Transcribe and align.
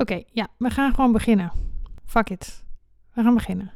Oké, 0.00 0.22
ja, 0.32 0.48
we 0.58 0.70
gaan 0.70 0.94
gewoon 0.94 1.12
beginnen. 1.12 1.52
Fuck 2.04 2.30
it. 2.30 2.64
We 3.14 3.22
gaan 3.22 3.34
beginnen. 3.34 3.72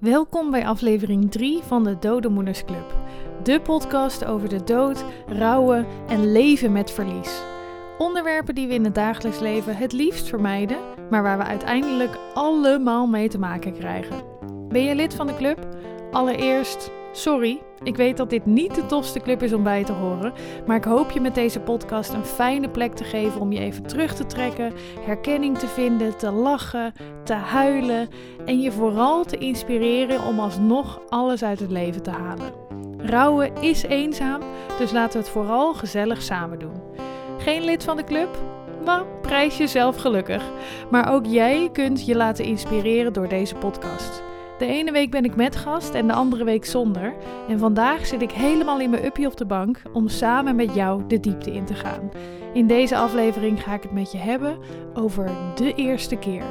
Welkom 0.00 0.50
bij 0.50 0.66
aflevering 0.66 1.30
3 1.30 1.62
van 1.62 1.84
de 1.84 1.98
Dode 1.98 2.28
Moeders 2.28 2.64
Club. 2.64 2.94
De 3.42 3.60
podcast 3.60 4.24
over 4.24 4.48
de 4.48 4.64
dood, 4.64 5.04
rouwen 5.26 5.86
en 6.08 6.32
leven 6.32 6.72
met 6.72 6.90
verlies. 6.90 7.42
Onderwerpen 7.98 8.54
die 8.54 8.68
we 8.68 8.74
in 8.74 8.84
het 8.84 8.94
dagelijks 8.94 9.38
leven 9.38 9.76
het 9.76 9.92
liefst 9.92 10.28
vermijden, 10.28 10.78
maar 11.10 11.22
waar 11.22 11.38
we 11.38 11.44
uiteindelijk 11.44 12.18
allemaal 12.34 13.06
mee 13.06 13.28
te 13.28 13.38
maken 13.38 13.72
krijgen. 13.72 14.24
Ben 14.68 14.82
je 14.82 14.94
lid 14.94 15.14
van 15.14 15.26
de 15.26 15.36
club? 15.36 15.68
Allereerst, 16.10 16.90
sorry, 17.12 17.62
ik 17.82 17.96
weet 17.96 18.16
dat 18.16 18.30
dit 18.30 18.46
niet 18.46 18.74
de 18.74 18.86
tofste 18.86 19.20
club 19.20 19.42
is 19.42 19.52
om 19.52 19.62
bij 19.62 19.84
te 19.84 19.92
horen, 19.92 20.32
maar 20.66 20.76
ik 20.76 20.84
hoop 20.84 21.10
je 21.10 21.20
met 21.20 21.34
deze 21.34 21.60
podcast 21.60 22.12
een 22.12 22.24
fijne 22.24 22.68
plek 22.68 22.94
te 22.94 23.04
geven 23.04 23.40
om 23.40 23.52
je 23.52 23.60
even 23.60 23.86
terug 23.86 24.14
te 24.14 24.26
trekken, 24.26 24.72
herkenning 25.00 25.58
te 25.58 25.66
vinden, 25.66 26.16
te 26.16 26.30
lachen, 26.30 26.92
te 27.24 27.34
huilen 27.34 28.08
en 28.44 28.60
je 28.60 28.72
vooral 28.72 29.24
te 29.24 29.38
inspireren 29.38 30.24
om 30.24 30.40
alsnog 30.40 31.00
alles 31.08 31.42
uit 31.42 31.60
het 31.60 31.70
leven 31.70 32.02
te 32.02 32.10
halen. 32.10 32.52
Rouwen 32.98 33.52
is 33.60 33.82
eenzaam, 33.82 34.40
dus 34.78 34.92
laten 34.92 35.12
we 35.12 35.24
het 35.24 35.34
vooral 35.34 35.74
gezellig 35.74 36.22
samen 36.22 36.58
doen. 36.58 36.82
Geen 37.38 37.64
lid 37.64 37.84
van 37.84 37.96
de 37.96 38.04
club? 38.04 38.28
Nou, 38.84 39.06
prijs 39.22 39.56
jezelf 39.56 39.96
gelukkig. 39.96 40.42
Maar 40.90 41.12
ook 41.12 41.26
jij 41.26 41.68
kunt 41.72 42.06
je 42.06 42.16
laten 42.16 42.44
inspireren 42.44 43.12
door 43.12 43.28
deze 43.28 43.54
podcast. 43.54 44.22
De 44.60 44.66
ene 44.66 44.92
week 44.92 45.10
ben 45.10 45.24
ik 45.24 45.36
met 45.36 45.56
gast 45.56 45.94
en 45.94 46.06
de 46.06 46.12
andere 46.12 46.44
week 46.44 46.64
zonder. 46.64 47.14
En 47.48 47.58
vandaag 47.58 48.06
zit 48.06 48.22
ik 48.22 48.30
helemaal 48.30 48.80
in 48.80 48.90
mijn 48.90 49.04
uppie 49.04 49.26
op 49.26 49.36
de 49.36 49.46
bank 49.46 49.82
om 49.92 50.08
samen 50.08 50.56
met 50.56 50.74
jou 50.74 51.02
de 51.06 51.20
diepte 51.20 51.52
in 51.52 51.64
te 51.64 51.74
gaan. 51.74 52.10
In 52.52 52.66
deze 52.66 52.96
aflevering 52.96 53.62
ga 53.62 53.74
ik 53.74 53.82
het 53.82 53.92
met 53.92 54.12
je 54.12 54.18
hebben 54.18 54.58
over 54.94 55.30
de 55.54 55.74
eerste 55.74 56.16
keer. 56.16 56.42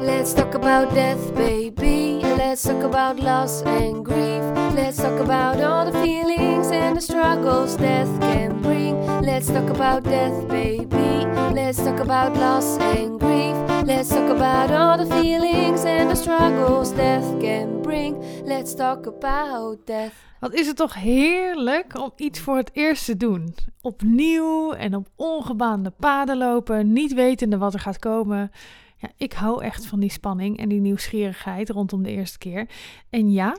Let's 0.00 0.32
talk 0.32 0.54
about 0.54 0.94
death, 0.94 1.34
baby. 1.34 2.26
Let's 2.36 2.62
talk 2.62 2.82
about 2.82 3.22
loss 3.22 3.62
and 3.62 4.08
grief. 4.08 4.74
Let's 4.74 4.96
talk 4.96 5.18
about 5.20 5.62
all 5.62 5.90
the 5.90 5.98
feelings 5.98 6.70
and 6.70 6.94
the 6.94 7.00
struggles 7.00 7.76
death 7.76 8.18
can 8.18 8.60
bring. 8.60 9.20
Let's 9.20 9.46
talk 9.46 9.68
about 9.68 10.04
death, 10.04 10.48
baby. 10.48 11.26
Let's 11.52 11.76
talk 11.76 12.00
about 12.00 12.36
loss 12.36 12.78
and 12.78 13.20
grief. 13.20 13.75
Let's 13.86 14.08
talk 14.08 14.30
about 14.30 14.70
all 14.70 15.06
the 15.06 15.14
feelings 15.14 15.84
and 15.84 16.10
the 16.10 16.14
struggles 16.14 16.94
death 16.94 17.38
can 17.38 17.82
bring. 17.82 18.16
Let's 18.44 18.74
talk 18.74 19.06
about 19.06 19.86
death. 19.86 20.12
Wat 20.40 20.54
is 20.54 20.66
het 20.66 20.76
toch 20.76 20.94
heerlijk 20.94 21.98
om 21.98 22.12
iets 22.16 22.40
voor 22.40 22.56
het 22.56 22.70
eerst 22.72 23.04
te 23.04 23.16
doen. 23.16 23.54
Opnieuw 23.80 24.72
en 24.72 24.94
op 24.94 25.08
ongebaande 25.16 25.90
paden 25.90 26.36
lopen, 26.36 26.92
niet 26.92 27.14
wetende 27.14 27.58
wat 27.58 27.74
er 27.74 27.80
gaat 27.80 27.98
komen. 27.98 28.50
Ja, 28.96 29.08
ik 29.16 29.32
hou 29.32 29.62
echt 29.62 29.86
van 29.86 30.00
die 30.00 30.10
spanning 30.10 30.58
en 30.58 30.68
die 30.68 30.80
nieuwsgierigheid 30.80 31.70
rondom 31.70 32.02
de 32.02 32.10
eerste 32.10 32.38
keer. 32.38 32.68
En 33.10 33.32
ja, 33.32 33.56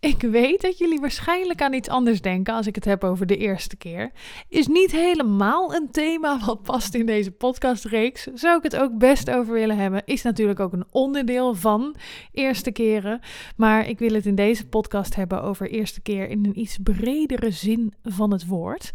ik 0.00 0.20
weet 0.20 0.60
dat 0.60 0.78
jullie 0.78 1.00
waarschijnlijk 1.00 1.62
aan 1.62 1.72
iets 1.72 1.88
anders 1.88 2.20
denken 2.20 2.54
als 2.54 2.66
ik 2.66 2.74
het 2.74 2.84
heb 2.84 3.04
over 3.04 3.26
de 3.26 3.36
eerste 3.36 3.76
keer. 3.76 4.10
Is 4.48 4.66
niet 4.66 4.90
helemaal 4.90 5.74
een 5.74 5.90
thema 5.90 6.38
wat 6.46 6.62
past 6.62 6.94
in 6.94 7.06
deze 7.06 7.30
podcastreeks. 7.30 8.22
Zou 8.34 8.56
ik 8.56 8.62
het 8.62 8.76
ook 8.76 8.98
best 8.98 9.30
over 9.30 9.52
willen 9.54 9.76
hebben. 9.76 10.02
Is 10.04 10.22
natuurlijk 10.22 10.60
ook 10.60 10.72
een 10.72 10.86
onderdeel 10.90 11.54
van 11.54 11.96
eerste 12.32 12.70
keren. 12.70 13.20
Maar 13.56 13.88
ik 13.88 13.98
wil 13.98 14.12
het 14.12 14.26
in 14.26 14.34
deze 14.34 14.66
podcast 14.66 15.14
hebben 15.14 15.42
over 15.42 15.70
eerste 15.70 16.00
keer 16.00 16.28
in 16.28 16.44
een 16.44 16.58
iets 16.58 16.78
bredere 16.82 17.50
zin 17.50 17.92
van 18.02 18.32
het 18.32 18.46
woord. 18.46 18.92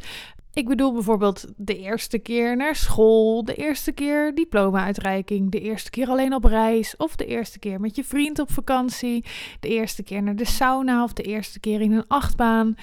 Ik 0.56 0.68
bedoel 0.68 0.94
bijvoorbeeld 0.94 1.46
de 1.58 1.78
eerste 1.78 2.20
keer 2.20 2.56
naar 2.56 2.76
school, 2.76 3.46
de 3.46 3.56
eerste 3.56 3.92
keer 3.92 4.36
diploma-uitreiking, 4.36 5.52
de 5.52 5.60
eerste 5.60 5.90
keer 5.90 6.08
alleen 6.08 6.34
op 6.34 6.44
reis 6.44 6.98
of 6.98 7.16
de 7.16 7.26
eerste 7.26 7.60
keer 7.60 7.80
met 7.80 7.96
je 7.96 8.04
vriend 8.04 8.40
op 8.40 8.52
vakantie, 8.52 9.26
de 9.60 9.68
eerste 9.68 10.04
keer 10.04 10.24
naar 10.24 10.36
de 10.36 10.46
sauna 10.46 11.04
of 11.04 11.14
de 11.14 11.24
eerste 11.24 11.60
keer 11.60 11.82
in 11.82 11.92
een 11.92 12.08
achtbaan. 12.08 12.76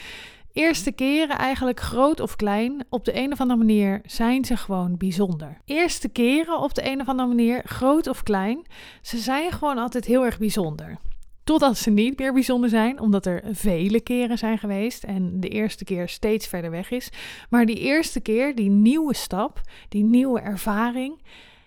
Eerste 0.53 0.93
keren, 0.93 1.39
eigenlijk 1.39 1.81
groot 1.81 2.21
of 2.21 2.37
klein, 2.37 2.85
op 2.89 3.05
de 3.05 3.17
een 3.17 3.33
of 3.33 3.41
andere 3.41 3.59
manier 3.59 4.01
zijn 4.07 4.45
ze 4.45 4.57
gewoon 4.57 4.97
bijzonder. 4.97 5.59
Eerste 5.65 6.09
keren 6.09 6.59
op 6.59 6.75
de 6.75 6.91
een 6.91 7.01
of 7.01 7.09
andere 7.09 7.29
manier, 7.29 7.63
groot 7.65 8.07
of 8.07 8.23
klein, 8.23 8.67
ze 9.03 9.19
zijn 9.19 9.53
gewoon 9.53 9.79
altijd 9.79 10.05
heel 10.05 10.25
erg 10.25 10.39
bijzonder. 10.39 10.99
Totdat 11.45 11.79
ze 11.79 11.91
niet 11.91 12.19
meer 12.19 12.33
bijzonder 12.33 12.71
zijn, 12.71 13.01
omdat 13.01 13.27
er 13.27 13.43
vele 13.53 14.01
keren 14.01 14.39
zijn 14.39 14.59
geweest 14.59 15.05
en 15.05 15.41
de 15.41 15.49
eerste 15.49 15.85
keer 15.85 16.09
steeds 16.09 16.47
verder 16.47 16.71
weg 16.71 16.91
is. 16.91 17.11
Maar 17.51 17.67
die 17.67 17.79
eerste 17.79 18.21
keer, 18.21 18.55
die 18.55 18.71
nieuwe 18.71 19.15
stap, 19.15 19.61
die 19.89 20.05
nieuwe 20.05 20.41
ervaring, 20.41 21.21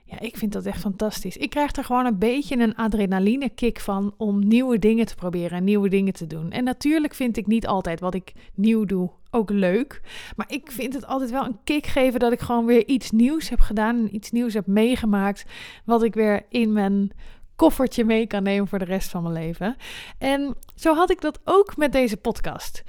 ja, 0.08 0.20
ik 0.20 0.38
vind 0.38 0.54
dat 0.54 0.66
echt 0.66 0.82
fantastisch. 0.82 1.38
Ik 1.38 1.50
krijg 1.50 1.76
er 1.76 1.84
gewoon 1.84 2.06
een 2.06 2.18
beetje 2.18 2.58
een 2.58 2.76
adrenaline 2.76 3.50
kick 3.50 3.80
van 3.80 4.14
om 4.18 4.48
nieuwe 4.48 4.80
dingen 4.80 5.06
te 5.06 5.16
proberen 5.16 5.58
en 5.58 5.64
nieuwe 5.64 5.90
dingen 5.90 6.14
te 6.14 6.28
doen. 6.28 6.52
En 6.52 6.64
natuurlijk 6.64 7.14
vind 7.14 7.38
ik 7.38 7.48
niet 7.48 7.68
altijd 7.68 8.00
wat 8.00 8.14
ik 8.14 8.34
nieuw 8.54 8.86
doe 8.86 9.10
ook 9.32 9.50
leuk. 9.50 10.02
Maar 10.36 10.46
ik 10.50 10.72
vind 10.72 10.94
het 10.94 11.06
altijd 11.06 11.32
wel 11.32 11.46
een 11.46 11.58
kick 11.64 11.86
geven 11.86 12.20
dat 12.20 12.32
ik 12.32 12.40
gewoon 12.40 12.66
weer 12.66 12.88
iets 12.88 13.12
nieuws 13.12 13.50
heb 13.50 13.60
gedaan 13.60 13.96
en 13.96 14.16
iets 14.16 14.32
nieuws 14.32 14.54
heb 14.54 14.68
meegemaakt. 14.68 15.46
Wat 15.86 16.04
ik 16.04 16.14
weer 16.14 16.46
in 16.50 16.74
mijn 16.74 17.12
koffertje 17.56 18.04
mee 18.04 18.28
kan 18.28 18.44
nemen 18.44 18.68
voor 18.68 18.80
de 18.80 18.86
rest 18.86 19.10
van 19.10 19.24
mijn 19.24 19.34
leven. 19.34 19.76
En 20.18 20.56
zo 20.76 20.96
had 20.96 21.10
ik 21.10 21.22
dat 21.22 21.40
ook 21.44 21.78
met 21.78 21.92
deze 21.92 22.18
podcast. 22.18 22.84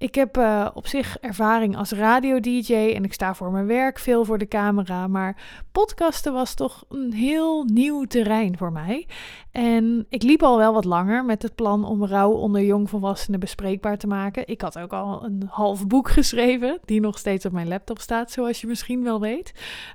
Ik 0.00 0.14
heb 0.14 0.36
uh, 0.36 0.68
op 0.74 0.86
zich 0.86 1.18
ervaring 1.18 1.76
als 1.76 1.92
radio-dj 1.92 2.74
en 2.74 3.04
ik 3.04 3.12
sta 3.12 3.34
voor 3.34 3.50
mijn 3.50 3.66
werk 3.66 3.98
veel 3.98 4.24
voor 4.24 4.38
de 4.38 4.48
camera. 4.48 5.06
Maar 5.06 5.36
podcasten 5.72 6.32
was 6.32 6.54
toch 6.54 6.84
een 6.88 7.12
heel 7.12 7.64
nieuw 7.64 8.04
terrein 8.04 8.56
voor 8.56 8.72
mij. 8.72 9.06
En 9.50 10.06
ik 10.08 10.22
liep 10.22 10.42
al 10.42 10.56
wel 10.56 10.72
wat 10.72 10.84
langer 10.84 11.24
met 11.24 11.42
het 11.42 11.54
plan 11.54 11.84
om 11.84 12.04
rouw 12.04 12.30
onder 12.30 12.62
jongvolwassenen 12.62 13.40
bespreekbaar 13.40 13.98
te 13.98 14.06
maken. 14.06 14.48
Ik 14.48 14.60
had 14.60 14.78
ook 14.78 14.92
al 14.92 15.24
een 15.24 15.42
half 15.50 15.86
boek 15.86 16.10
geschreven, 16.18 16.78
die 16.84 17.00
nog 17.00 17.18
steeds 17.18 17.46
op 17.46 17.52
mijn 17.52 17.68
laptop 17.68 17.98
staat, 17.98 18.30
zoals 18.30 18.60
je 18.60 18.66
misschien 18.66 19.02
wel 19.02 19.20
weet. 19.20 19.52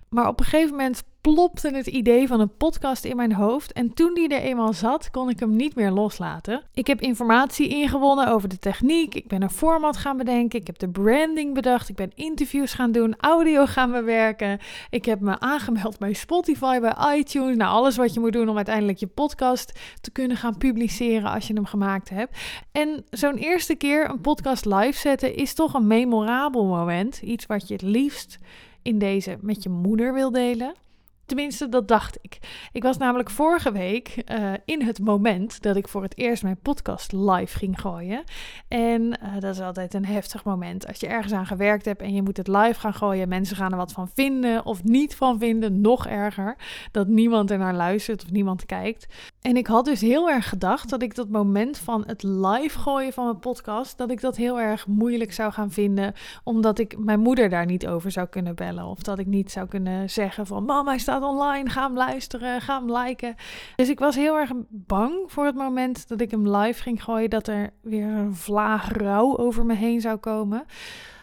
Maar 0.10 0.28
op 0.28 0.40
een 0.40 0.46
gegeven 0.46 0.76
moment 0.76 1.04
plopte 1.34 1.70
het 1.76 1.88
idee 1.88 2.28
van 2.28 2.40
een 2.40 2.56
podcast 2.58 3.06
in 3.06 3.16
mijn 3.16 3.34
hoofd. 3.34 3.72
En 3.72 3.94
toen 3.94 4.14
die 4.14 4.28
er 4.28 4.42
eenmaal 4.42 4.74
zat, 4.74 5.12
kon 5.12 5.30
ik 5.30 5.40
hem 5.40 5.56
niet 5.56 5.76
meer 5.76 5.92
loslaten. 5.92 6.64
Ik 6.74 6.88
heb 6.88 7.02
informatie 7.02 7.68
ingewonnen 7.68 8.28
over 8.28 8.50
de 8.50 8.60
techniek. 8.60 9.16
Ik 9.16 9.28
ben 9.28 9.42
een 9.42 9.50
format 9.50 9.98
gaan 9.98 10.18
bedenken. 10.18 10.60
Ik 10.60 10.68
heb 10.68 10.80
de 10.80 10.90
branding 10.90 11.54
bedacht. 11.54 11.90
Ik 11.90 11.96
ben 11.96 12.12
interviews 12.16 12.74
gaan 12.74 12.92
doen, 12.92 13.16
audio 13.20 13.66
gaan 13.66 13.92
bewerken. 13.92 14.60
Ik 14.90 15.06
heb 15.06 15.20
me 15.20 15.40
aangemeld 15.40 15.98
bij 15.98 16.14
Spotify, 16.14 16.80
bij 16.80 17.18
iTunes. 17.18 17.56
Nou, 17.56 17.72
alles 17.72 17.96
wat 17.96 18.14
je 18.14 18.20
moet 18.20 18.34
doen 18.34 18.50
om 18.50 18.56
uiteindelijk 18.56 18.98
je 18.98 19.08
podcast 19.08 19.80
te 20.02 20.12
kunnen 20.12 20.38
gaan 20.38 20.58
publiceren 20.58 21.32
als 21.32 21.48
je 21.48 21.54
hem 21.54 21.66
gemaakt 21.66 22.10
hebt. 22.10 22.38
En 22.72 23.06
zo'n 23.10 23.38
eerste 23.38 23.76
keer 23.76 24.10
een 24.10 24.22
podcast 24.22 24.66
live 24.66 25.00
zetten 25.00 25.36
is 25.36 25.54
toch 25.54 25.74
een 25.74 25.88
memorabel 25.88 26.66
moment. 26.66 27.22
Iets 27.22 27.46
wat 27.46 27.68
je 27.68 27.74
het 27.74 27.84
liefst 27.84 28.38
in 28.82 29.00
deze 29.00 29.38
met 29.42 29.64
je 29.64 29.70
moeder 29.70 30.14
wil 30.14 30.32
delen. 30.32 30.84
Tenminste, 31.26 31.70
dat 31.70 31.88
dacht 31.88 32.18
ik. 32.22 32.40
Ik 32.72 32.84
was 32.84 32.98
namelijk 32.98 33.30
vorige 33.30 33.72
week 33.72 34.24
uh, 34.32 34.54
in 34.66 34.82
het 34.82 35.00
moment 35.00 35.62
dat 35.62 35.76
ik 35.76 35.88
voor 35.88 36.02
het 36.02 36.18
eerst 36.18 36.44
mijn 36.44 36.60
podcast 36.62 37.12
live 37.12 37.58
ging 37.58 37.80
gooien. 37.80 38.24
En 38.68 39.02
uh, 39.02 39.34
dat 39.40 39.56
is 39.56 39.62
altijd 39.62 39.94
een 39.94 40.06
heftig 40.06 40.44
moment. 40.44 40.88
Als 40.88 41.00
je 41.00 41.08
ergens 41.08 41.34
aan 41.34 41.46
gewerkt 41.46 41.86
hebt 41.86 42.02
en 42.02 42.14
je 42.14 42.22
moet 42.22 42.38
het 42.38 42.48
live 42.48 42.80
gaan 42.80 42.94
gooien, 42.94 43.30
mensen 43.30 43.56
gaan 43.56 43.72
er 43.72 43.78
wat 43.78 43.92
van 43.92 44.10
vinden 44.14 44.66
of 44.66 44.84
niet 44.84 45.16
van 45.16 45.40
vinden. 45.40 45.82
Nog 45.82 46.08
erger, 46.08 46.56
dat 46.92 47.08
niemand 47.08 47.52
er 47.52 47.58
naar 47.58 47.74
luistert 47.74 48.24
of 48.24 48.32
niemand 48.32 48.66
kijkt. 48.66 49.08
En 49.42 49.58
ik 49.58 49.68
had 49.68 49.86
dus 49.86 50.02
heel 50.02 50.30
erg 50.30 50.50
gedacht 50.50 50.90
dat 50.90 51.02
ik 51.02 51.16
dat 51.16 51.30
moment 51.30 51.78
van 51.78 52.04
het 52.08 52.24
live 52.24 52.80
gooien 52.80 53.14
van 53.14 53.26
mijn 53.26 53.40
podcast, 53.40 53.98
dat 53.98 54.12
ik 54.12 54.22
dat 54.22 54.36
heel 54.36 54.60
erg 54.60 54.88
moeilijk 54.88 55.34
zou 55.34 55.52
gaan 55.52 55.72
vinden, 55.72 56.14
omdat 56.44 56.80
ik 56.80 56.98
mijn 56.98 57.20
moeder 57.20 57.50
daar 57.50 57.66
niet 57.66 57.88
over 57.88 58.12
zou 58.12 58.28
kunnen 58.28 58.56
bellen. 58.56 58.86
Of 58.86 59.00
dat 59.00 59.20
ik 59.20 59.26
niet 59.26 59.52
zou 59.52 59.68
kunnen 59.68 60.10
zeggen 60.10 60.46
van, 60.46 60.66
mama, 60.66 60.90
hij 60.90 61.00
online, 61.24 61.70
ga 61.70 61.84
hem 61.84 61.96
luisteren, 61.96 62.62
ga 62.62 62.80
hem 62.80 62.98
liken. 62.98 63.36
Dus 63.76 63.90
ik 63.90 64.00
was 64.00 64.16
heel 64.16 64.36
erg 64.38 64.52
bang 64.70 65.14
voor 65.26 65.46
het 65.46 65.56
moment 65.56 66.08
dat 66.08 66.22
ik 66.22 66.32
hem 66.32 66.56
live 66.56 66.82
ging 66.82 67.04
gooien, 67.04 67.30
dat 67.30 67.48
er 67.48 67.70
weer 67.82 68.08
een 68.08 68.36
vlaag 68.36 68.92
rouw 68.92 69.38
over 69.38 69.66
me 69.66 69.74
heen 69.74 70.02
zou 70.02 70.18
komen. 70.18 70.66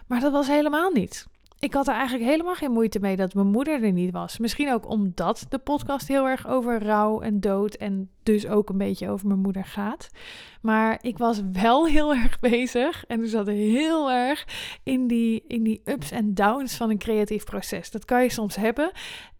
Maar 0.06 0.20
dat 0.20 0.32
was 0.32 0.46
helemaal 0.46 0.90
niet. 0.90 1.26
Ik 1.58 1.74
had 1.74 1.88
er 1.88 1.94
eigenlijk 1.94 2.30
helemaal 2.30 2.54
geen 2.54 2.72
moeite 2.72 3.00
mee 3.00 3.16
dat 3.16 3.34
mijn 3.34 3.46
moeder 3.46 3.82
er 3.82 3.92
niet 3.92 4.12
was. 4.12 4.38
Misschien 4.38 4.72
ook 4.72 4.88
omdat 4.88 5.46
de 5.48 5.58
podcast 5.58 6.08
heel 6.08 6.28
erg 6.28 6.48
over 6.48 6.82
rouw 6.82 7.20
en 7.20 7.40
dood 7.40 7.74
en 7.74 8.10
dus 8.22 8.46
ook 8.46 8.68
een 8.68 8.78
beetje 8.78 9.08
over 9.10 9.26
mijn 9.26 9.40
moeder 9.40 9.64
gaat. 9.64 10.08
Maar 10.62 10.98
ik 11.00 11.18
was 11.18 11.40
wel 11.52 11.86
heel 11.86 12.14
erg 12.22 12.40
bezig 12.40 13.04
en 13.06 13.20
dus 13.20 13.30
zat 13.30 13.46
heel 13.46 14.10
erg 14.10 14.46
in 14.82 15.06
die, 15.06 15.44
in 15.48 15.62
die 15.62 15.80
ups 15.84 16.10
en 16.10 16.34
downs 16.34 16.76
van 16.76 16.90
een 16.90 16.98
creatief 16.98 17.44
proces. 17.44 17.90
Dat 17.90 18.04
kan 18.04 18.22
je 18.22 18.30
soms 18.30 18.56
hebben 18.56 18.92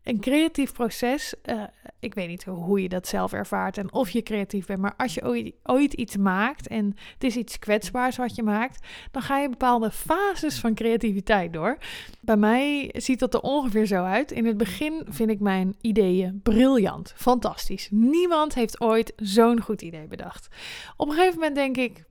een 0.03 0.21
creatief 0.21 0.73
proces, 0.73 1.35
uh, 1.45 1.63
ik 2.01 2.15
weet 2.15 2.29
niet 2.29 2.45
hoe 2.45 2.83
je 2.83 2.89
dat 2.89 3.09
zelf 3.09 3.33
ervaart 3.33 3.79
en 3.79 3.93
of 3.93 4.11
je 4.11 4.23
creatief 4.23 4.67
bent, 4.67 4.81
maar 4.81 4.95
als 4.97 5.15
je 5.15 5.25
ooit, 5.25 5.55
ooit, 5.63 5.93
iets 5.93 6.17
maakt 6.17 6.67
en 6.67 6.97
het 7.15 7.25
is 7.25 7.37
iets 7.37 7.59
kwetsbaars 7.59 8.17
wat 8.17 8.35
je 8.35 8.43
maakt, 8.43 8.87
dan 9.11 9.23
ga 9.23 9.39
je 9.39 9.49
bepaalde 9.49 9.91
fases 9.91 10.59
van 10.59 10.75
creativiteit 10.75 11.53
door. 11.53 11.79
Bij 12.21 12.37
mij 12.37 12.91
ziet 12.93 13.19
dat 13.19 13.35
er 13.35 13.41
ongeveer 13.41 13.87
zo 13.87 14.05
uit. 14.05 14.31
In 14.33 14.47
het 14.47 14.57
begin 14.57 15.03
vind 15.09 15.31
ik 15.31 15.41
mijn 15.41 15.77
ideeën 15.81 16.41
briljant, 16.43 17.13
fantastisch. 17.17 17.89
Niemand 17.91 18.55
heeft 18.55 18.81
ooit 18.81 19.13
zo'n 19.17 19.61
goed 19.61 19.83
idee 19.83 20.07
bedacht. 20.07 20.49
Op 20.97 21.12
een 21.13 21.19
gegeven 21.19 21.39
moment 21.39 21.55
denk 21.55 21.77
ik, 21.77 22.05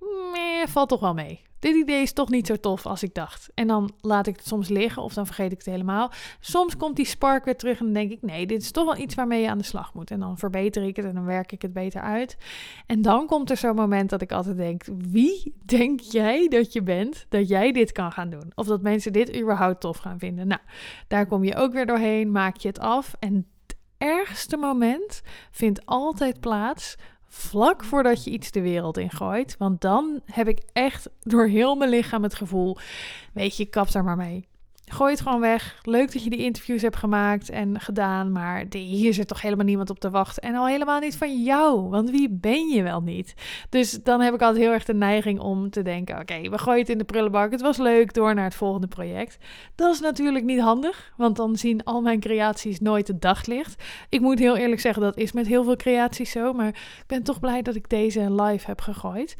valt 0.67 0.89
toch 0.89 0.99
wel 0.99 1.13
mee 1.13 1.41
dit 1.61 1.75
idee 1.75 2.01
is 2.01 2.13
toch 2.13 2.29
niet 2.29 2.47
zo 2.47 2.55
tof 2.55 2.85
als 2.85 3.03
ik 3.03 3.13
dacht. 3.13 3.49
En 3.53 3.67
dan 3.67 3.91
laat 3.99 4.27
ik 4.27 4.35
het 4.35 4.47
soms 4.47 4.69
liggen 4.69 5.03
of 5.03 5.13
dan 5.13 5.25
vergeet 5.25 5.51
ik 5.51 5.57
het 5.57 5.67
helemaal. 5.67 6.11
Soms 6.39 6.77
komt 6.77 6.95
die 6.95 7.05
spark 7.05 7.45
weer 7.45 7.57
terug 7.57 7.79
en 7.79 7.85
dan 7.85 7.93
denk 7.93 8.11
ik, 8.11 8.21
nee, 8.21 8.45
dit 8.45 8.61
is 8.61 8.71
toch 8.71 8.85
wel 8.85 8.97
iets 8.97 9.15
waarmee 9.15 9.41
je 9.41 9.49
aan 9.49 9.57
de 9.57 9.63
slag 9.63 9.93
moet. 9.93 10.11
En 10.11 10.19
dan 10.19 10.37
verbeter 10.37 10.83
ik 10.83 10.95
het 10.95 11.05
en 11.05 11.13
dan 11.13 11.25
werk 11.25 11.51
ik 11.51 11.61
het 11.61 11.73
beter 11.73 12.01
uit. 12.01 12.37
En 12.85 13.01
dan 13.01 13.25
komt 13.25 13.49
er 13.49 13.57
zo'n 13.57 13.75
moment 13.75 14.09
dat 14.09 14.21
ik 14.21 14.31
altijd 14.31 14.57
denk, 14.57 14.83
wie 14.97 15.55
denk 15.65 15.99
jij 15.99 16.47
dat 16.47 16.73
je 16.73 16.83
bent 16.83 17.25
dat 17.29 17.47
jij 17.47 17.71
dit 17.71 17.91
kan 17.91 18.11
gaan 18.11 18.29
doen? 18.29 18.51
Of 18.55 18.67
dat 18.67 18.81
mensen 18.81 19.13
dit 19.13 19.35
überhaupt 19.35 19.79
tof 19.79 19.97
gaan 19.97 20.19
vinden? 20.19 20.47
Nou, 20.47 20.61
daar 21.07 21.25
kom 21.25 21.43
je 21.43 21.55
ook 21.55 21.73
weer 21.73 21.85
doorheen, 21.85 22.31
maak 22.31 22.57
je 22.57 22.67
het 22.67 22.79
af 22.79 23.13
en 23.19 23.35
het 23.35 23.77
ergste 23.97 24.57
moment 24.57 25.21
vindt 25.51 25.85
altijd 25.85 26.39
plaats 26.39 26.95
vlak 27.33 27.83
voordat 27.83 28.23
je 28.23 28.31
iets 28.31 28.51
de 28.51 28.61
wereld 28.61 28.97
ingooit. 28.97 29.55
Want 29.57 29.81
dan 29.81 30.21
heb 30.25 30.47
ik 30.47 30.61
echt 30.73 31.09
door 31.21 31.47
heel 31.47 31.75
mijn 31.75 31.89
lichaam 31.89 32.23
het 32.23 32.35
gevoel: 32.35 32.77
weet 33.33 33.57
je, 33.57 33.65
kap 33.65 33.91
daar 33.91 34.03
maar 34.03 34.17
mee. 34.17 34.47
Gooi 34.91 35.11
het 35.11 35.21
gewoon 35.21 35.39
weg. 35.39 35.79
Leuk 35.83 36.13
dat 36.13 36.23
je 36.23 36.29
die 36.29 36.43
interviews 36.43 36.81
hebt 36.81 36.95
gemaakt 36.95 37.49
en 37.49 37.79
gedaan. 37.79 38.31
Maar 38.31 38.65
hier 38.69 39.13
zit 39.13 39.27
toch 39.27 39.41
helemaal 39.41 39.65
niemand 39.65 39.89
op 39.89 39.99
te 39.99 40.09
wachten. 40.09 40.43
En 40.43 40.55
al 40.55 40.67
helemaal 40.67 40.99
niet 40.99 41.17
van 41.17 41.43
jou. 41.43 41.89
Want 41.89 42.09
wie 42.09 42.29
ben 42.29 42.67
je 42.67 42.83
wel 42.83 43.01
niet? 43.01 43.33
Dus 43.69 43.91
dan 43.91 44.21
heb 44.21 44.33
ik 44.33 44.41
altijd 44.41 44.63
heel 44.63 44.73
erg 44.73 44.85
de 44.85 44.93
neiging 44.93 45.39
om 45.39 45.69
te 45.69 45.81
denken: 45.81 46.19
oké, 46.19 46.49
we 46.49 46.57
gooien 46.57 46.79
het 46.79 46.89
in 46.89 46.97
de 46.97 47.03
prullenbak. 47.03 47.51
Het 47.51 47.61
was 47.61 47.77
leuk. 47.77 48.13
Door 48.13 48.35
naar 48.35 48.43
het 48.43 48.55
volgende 48.55 48.87
project. 48.87 49.37
Dat 49.75 49.93
is 49.93 49.99
natuurlijk 49.99 50.45
niet 50.45 50.59
handig. 50.59 51.13
Want 51.17 51.35
dan 51.35 51.55
zien 51.55 51.83
al 51.83 52.01
mijn 52.01 52.19
creaties 52.19 52.79
nooit 52.79 53.07
het 53.07 53.21
daglicht. 53.21 53.83
Ik 54.09 54.21
moet 54.21 54.39
heel 54.39 54.57
eerlijk 54.57 54.81
zeggen, 54.81 55.01
dat 55.01 55.17
is 55.17 55.31
met 55.31 55.47
heel 55.47 55.63
veel 55.63 55.75
creaties 55.75 56.31
zo. 56.31 56.53
Maar 56.53 56.67
ik 56.67 57.03
ben 57.07 57.23
toch 57.23 57.39
blij 57.39 57.61
dat 57.61 57.75
ik 57.75 57.89
deze 57.89 58.33
live 58.33 58.65
heb 58.65 58.81
gegooid. 58.81 59.35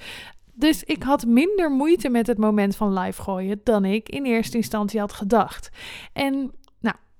Dus 0.61 0.83
ik 0.83 1.03
had 1.03 1.25
minder 1.25 1.71
moeite 1.71 2.09
met 2.09 2.27
het 2.27 2.37
moment 2.37 2.75
van 2.75 2.99
live 2.99 3.21
gooien 3.21 3.61
dan 3.63 3.85
ik 3.85 4.09
in 4.09 4.25
eerste 4.25 4.57
instantie 4.57 4.99
had 4.99 5.13
gedacht. 5.13 5.69
En 6.13 6.51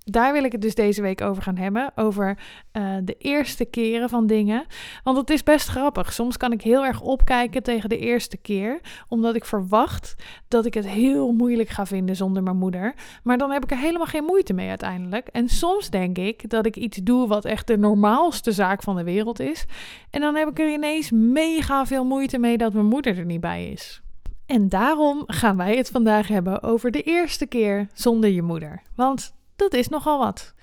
daar 0.04 0.34
wil 0.34 0.44
ik 0.44 0.52
het 0.52 0.62
dus 0.62 0.76
deze 0.76 1.02
week 1.02 1.22
over 1.22 1.44
gaan 1.44 1.58
hebben. 1.58 1.92
Over 1.96 2.38
uh, 2.74 2.96
de 3.04 3.16
eerste 3.18 3.66
keren 3.66 4.10
van 4.10 4.28
dingen. 4.28 4.66
Want 5.04 5.18
het 5.18 5.30
is 5.30 5.44
best 5.44 5.68
grappig. 5.68 6.14
Soms 6.14 6.38
kan 6.38 6.52
ik 6.52 6.62
heel 6.62 6.86
erg 6.86 7.02
opkijken 7.02 7.64
tegen 7.64 7.90
de 7.90 7.98
eerste 7.98 8.38
keer. 8.38 8.80
Omdat 9.08 9.36
ik 9.36 9.46
verwacht 9.46 10.16
dat 10.48 10.66
ik 10.66 10.74
het 10.74 10.88
heel 10.88 11.32
moeilijk 11.32 11.70
ga 11.70 11.86
vinden 11.86 12.16
zonder 12.16 12.44
mijn 12.44 12.58
moeder. 12.58 12.94
Maar 13.24 13.38
dan 13.38 13.52
heb 13.52 13.64
ik 13.64 13.72
er 13.72 13.78
helemaal 13.78 14.06
geen 14.06 14.24
moeite 14.24 14.54
mee 14.54 14.70
uiteindelijk. 14.70 15.28
En 15.28 15.50
soms 15.50 15.90
denk 15.90 16.18
ik 16.18 16.50
dat 16.50 16.66
ik 16.66 16.76
iets 16.76 16.98
doe 16.98 17.28
wat 17.28 17.46
echt 17.46 17.68
de 17.68 17.78
normaalste 17.78 18.52
zaak 18.52 18.84
van 18.84 18.96
de 18.96 19.04
wereld 19.04 19.40
is. 19.40 19.66
En 20.10 20.22
dan 20.22 20.36
heb 20.36 20.48
ik 20.48 20.60
er 20.60 20.74
ineens 20.74 21.12
mega 21.12 21.86
veel 21.86 22.06
moeite 22.06 22.38
mee 22.38 22.58
dat 22.58 22.74
mijn 22.74 22.86
moeder 22.86 23.18
er 23.18 23.26
niet 23.26 23.42
bij 23.42 23.72
is. 23.72 24.02
En 24.46 24.70
daarom 24.70 25.24
gaan 25.28 25.58
wij 25.58 25.76
het 25.78 25.90
vandaag 25.90 26.28
hebben 26.28 26.64
over 26.64 26.92
de 26.92 27.02
eerste 27.02 27.46
keer 27.46 27.88
zonder 27.94 28.30
je 28.30 28.42
moeder. 28.42 28.82
Want 28.96 29.34
dat 29.62 29.74
is 29.74 29.88
nogal 29.88 30.20
wat. 30.20 30.54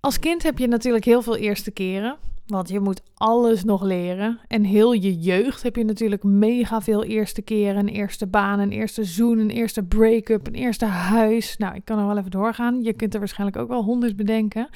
Als 0.00 0.18
kind 0.18 0.42
heb 0.42 0.58
je 0.58 0.66
natuurlijk 0.66 1.04
heel 1.04 1.22
veel 1.22 1.36
eerste 1.36 1.70
keren. 1.70 2.16
Want 2.46 2.68
je 2.68 2.80
moet 2.80 3.02
alles 3.14 3.64
nog 3.64 3.82
leren. 3.82 4.40
En 4.48 4.64
heel 4.64 4.92
je 4.92 5.18
jeugd 5.18 5.62
heb 5.62 5.76
je 5.76 5.84
natuurlijk 5.84 6.22
mega 6.22 6.80
veel 6.80 7.04
eerste 7.04 7.42
keren. 7.42 7.76
Een 7.76 7.94
eerste 7.94 8.26
baan, 8.26 8.58
een 8.58 8.70
eerste 8.70 9.04
zoen, 9.04 9.38
een 9.38 9.50
eerste 9.50 9.82
break-up, 9.82 10.46
een 10.46 10.54
eerste 10.54 10.84
huis. 10.84 11.56
Nou, 11.56 11.74
ik 11.74 11.84
kan 11.84 11.98
er 11.98 12.06
wel 12.06 12.18
even 12.18 12.30
doorgaan. 12.30 12.82
Je 12.82 12.92
kunt 12.92 13.12
er 13.12 13.18
waarschijnlijk 13.18 13.58
ook 13.58 13.68
wel 13.68 13.82
honderd 13.82 14.16
bedenken. 14.16 14.68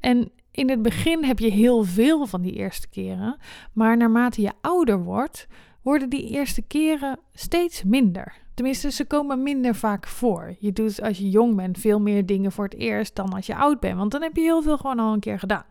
En 0.00 0.30
in 0.50 0.70
het 0.70 0.82
begin 0.82 1.24
heb 1.24 1.38
je 1.38 1.50
heel 1.50 1.84
veel 1.84 2.26
van 2.26 2.42
die 2.42 2.52
eerste 2.52 2.88
keren. 2.88 3.36
Maar 3.72 3.96
naarmate 3.96 4.42
je 4.42 4.52
ouder 4.60 5.02
wordt, 5.02 5.46
worden 5.82 6.08
die 6.08 6.28
eerste 6.28 6.62
keren 6.62 7.18
steeds 7.32 7.82
minder. 7.84 8.43
Tenminste, 8.54 8.90
ze 8.90 9.04
komen 9.04 9.42
minder 9.42 9.74
vaak 9.74 10.06
voor. 10.06 10.54
Je 10.58 10.72
doet 10.72 11.02
als 11.02 11.18
je 11.18 11.30
jong 11.30 11.56
bent 11.56 11.78
veel 11.78 12.00
meer 12.00 12.26
dingen 12.26 12.52
voor 12.52 12.64
het 12.64 12.74
eerst 12.74 13.16
dan 13.16 13.32
als 13.32 13.46
je 13.46 13.56
oud 13.56 13.80
bent, 13.80 13.96
want 13.96 14.10
dan 14.10 14.22
heb 14.22 14.36
je 14.36 14.42
heel 14.42 14.62
veel 14.62 14.76
gewoon 14.76 14.98
al 14.98 15.12
een 15.12 15.20
keer 15.20 15.38
gedaan. 15.38 15.66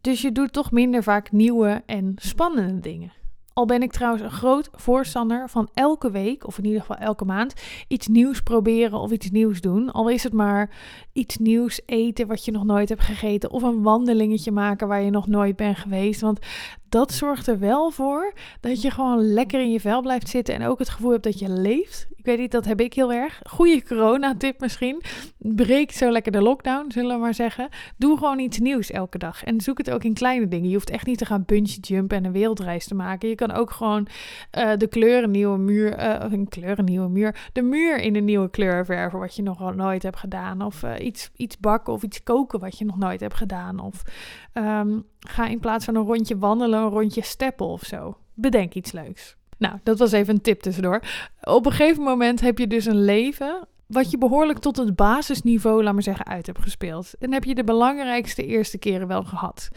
Dus 0.00 0.22
je 0.22 0.32
doet 0.32 0.52
toch 0.52 0.70
minder 0.70 1.02
vaak 1.02 1.32
nieuwe 1.32 1.82
en 1.86 2.12
spannende 2.16 2.80
dingen. 2.80 3.12
Al 3.52 3.66
ben 3.66 3.82
ik 3.82 3.92
trouwens 3.92 4.22
een 4.22 4.30
groot 4.30 4.68
voorstander 4.72 5.48
van 5.48 5.68
elke 5.74 6.10
week, 6.10 6.46
of 6.46 6.58
in 6.58 6.64
ieder 6.64 6.80
geval 6.80 6.96
elke 6.96 7.24
maand, 7.24 7.54
iets 7.88 8.06
nieuws 8.06 8.42
proberen 8.42 8.98
of 8.98 9.10
iets 9.10 9.30
nieuws 9.30 9.60
doen. 9.60 9.92
Al 9.92 10.08
is 10.08 10.22
het 10.22 10.32
maar 10.32 10.70
iets 11.12 11.36
nieuws 11.36 11.80
eten 11.86 12.26
wat 12.26 12.44
je 12.44 12.50
nog 12.50 12.64
nooit 12.64 12.88
hebt 12.88 13.02
gegeten, 13.02 13.50
of 13.50 13.62
een 13.62 13.82
wandelingetje 13.82 14.52
maken 14.52 14.88
waar 14.88 15.02
je 15.02 15.10
nog 15.10 15.26
nooit 15.26 15.56
bent 15.56 15.76
geweest. 15.76 16.20
Want 16.20 16.38
dat 16.94 17.12
zorgt 17.12 17.46
er 17.46 17.58
wel 17.58 17.90
voor 17.90 18.32
dat 18.60 18.82
je 18.82 18.90
gewoon 18.90 19.32
lekker 19.32 19.60
in 19.60 19.70
je 19.70 19.80
vel 19.80 20.02
blijft 20.02 20.28
zitten 20.28 20.54
en 20.54 20.66
ook 20.66 20.78
het 20.78 20.88
gevoel 20.88 21.10
hebt 21.10 21.22
dat 21.22 21.38
je 21.38 21.48
leeft. 21.48 22.06
Ik 22.16 22.24
weet 22.30 22.38
niet, 22.38 22.52
dat 22.52 22.64
heb 22.64 22.80
ik 22.80 22.94
heel 22.94 23.12
erg. 23.12 23.40
Goede 23.44 23.82
corona-tip 23.82 24.60
misschien. 24.60 25.02
Breek 25.38 25.92
zo 25.92 26.10
lekker 26.10 26.32
de 26.32 26.42
lockdown, 26.42 26.90
zullen 26.90 27.14
we 27.14 27.20
maar 27.20 27.34
zeggen. 27.34 27.68
Doe 27.96 28.18
gewoon 28.18 28.38
iets 28.38 28.58
nieuws 28.58 28.90
elke 28.90 29.18
dag. 29.18 29.44
En 29.44 29.60
zoek 29.60 29.78
het 29.78 29.90
ook 29.90 30.04
in 30.04 30.14
kleine 30.14 30.48
dingen. 30.48 30.68
Je 30.68 30.74
hoeft 30.74 30.90
echt 30.90 31.06
niet 31.06 31.18
te 31.18 31.24
gaan 31.24 31.44
bungee 31.46 31.80
jumpen 31.80 32.16
en 32.16 32.24
een 32.24 32.32
wereldreis 32.32 32.86
te 32.86 32.94
maken. 32.94 33.28
Je 33.28 33.34
kan 33.34 33.52
ook 33.52 33.70
gewoon 33.70 34.06
uh, 34.58 34.70
de 34.76 34.86
kleur 34.86 35.22
een 35.22 35.30
nieuwe 35.30 35.58
muur, 35.58 35.98
uh, 35.98 36.32
een 36.32 36.48
kleur 36.48 36.78
een 36.78 36.84
nieuwe 36.84 37.08
muur, 37.08 37.50
de 37.52 37.62
muur 37.62 37.98
in 37.98 38.16
een 38.16 38.24
nieuwe 38.24 38.50
kleur 38.50 38.84
verven 38.84 39.18
wat 39.18 39.36
je 39.36 39.42
nog 39.42 39.74
nooit 39.74 40.02
hebt 40.02 40.18
gedaan. 40.18 40.62
Of 40.62 40.82
uh, 40.82 40.92
iets, 40.98 41.30
iets 41.36 41.58
bakken 41.58 41.92
of 41.92 42.02
iets 42.02 42.22
koken 42.22 42.60
wat 42.60 42.78
je 42.78 42.84
nog 42.84 42.98
nooit 42.98 43.20
hebt 43.20 43.34
gedaan. 43.34 43.78
Of 43.80 44.02
um, 44.54 45.04
ga 45.18 45.46
in 45.46 45.60
plaats 45.60 45.84
van 45.84 45.94
een 45.94 46.04
rondje 46.04 46.38
wandelen, 46.38 46.83
een 46.84 46.90
rondje 46.90 47.22
steppen 47.22 47.66
of 47.66 47.82
zo. 47.82 48.16
Bedenk 48.34 48.74
iets 48.74 48.92
leuks. 48.92 49.36
Nou, 49.58 49.78
dat 49.82 49.98
was 49.98 50.12
even 50.12 50.34
een 50.34 50.40
tip 50.40 50.60
tussendoor. 50.60 51.02
Op 51.42 51.66
een 51.66 51.72
gegeven 51.72 52.02
moment 52.02 52.40
heb 52.40 52.58
je 52.58 52.66
dus 52.66 52.84
een 52.84 53.04
leven 53.04 53.66
wat 53.86 54.10
je 54.10 54.18
behoorlijk 54.18 54.58
tot 54.58 54.76
het 54.76 54.96
basisniveau, 54.96 55.82
laat 55.82 55.92
maar 55.92 56.02
zeggen, 56.02 56.26
uit 56.26 56.46
hebt 56.46 56.62
gespeeld. 56.62 57.14
En 57.18 57.32
heb 57.32 57.44
je 57.44 57.54
de 57.54 57.64
belangrijkste 57.64 58.46
eerste 58.46 58.78
keren 58.78 59.08
wel 59.08 59.24
gehad. 59.24 59.68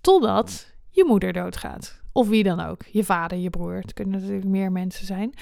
Totdat 0.00 0.74
je 0.90 1.04
moeder 1.04 1.32
doodgaat. 1.32 2.00
Of 2.16 2.28
wie 2.28 2.42
dan 2.42 2.60
ook. 2.60 2.80
Je 2.90 3.04
vader, 3.04 3.38
je 3.38 3.50
broer. 3.50 3.74
Het 3.74 3.92
kunnen 3.92 4.20
natuurlijk 4.20 4.46
meer 4.46 4.72
mensen 4.72 5.06
zijn. 5.06 5.34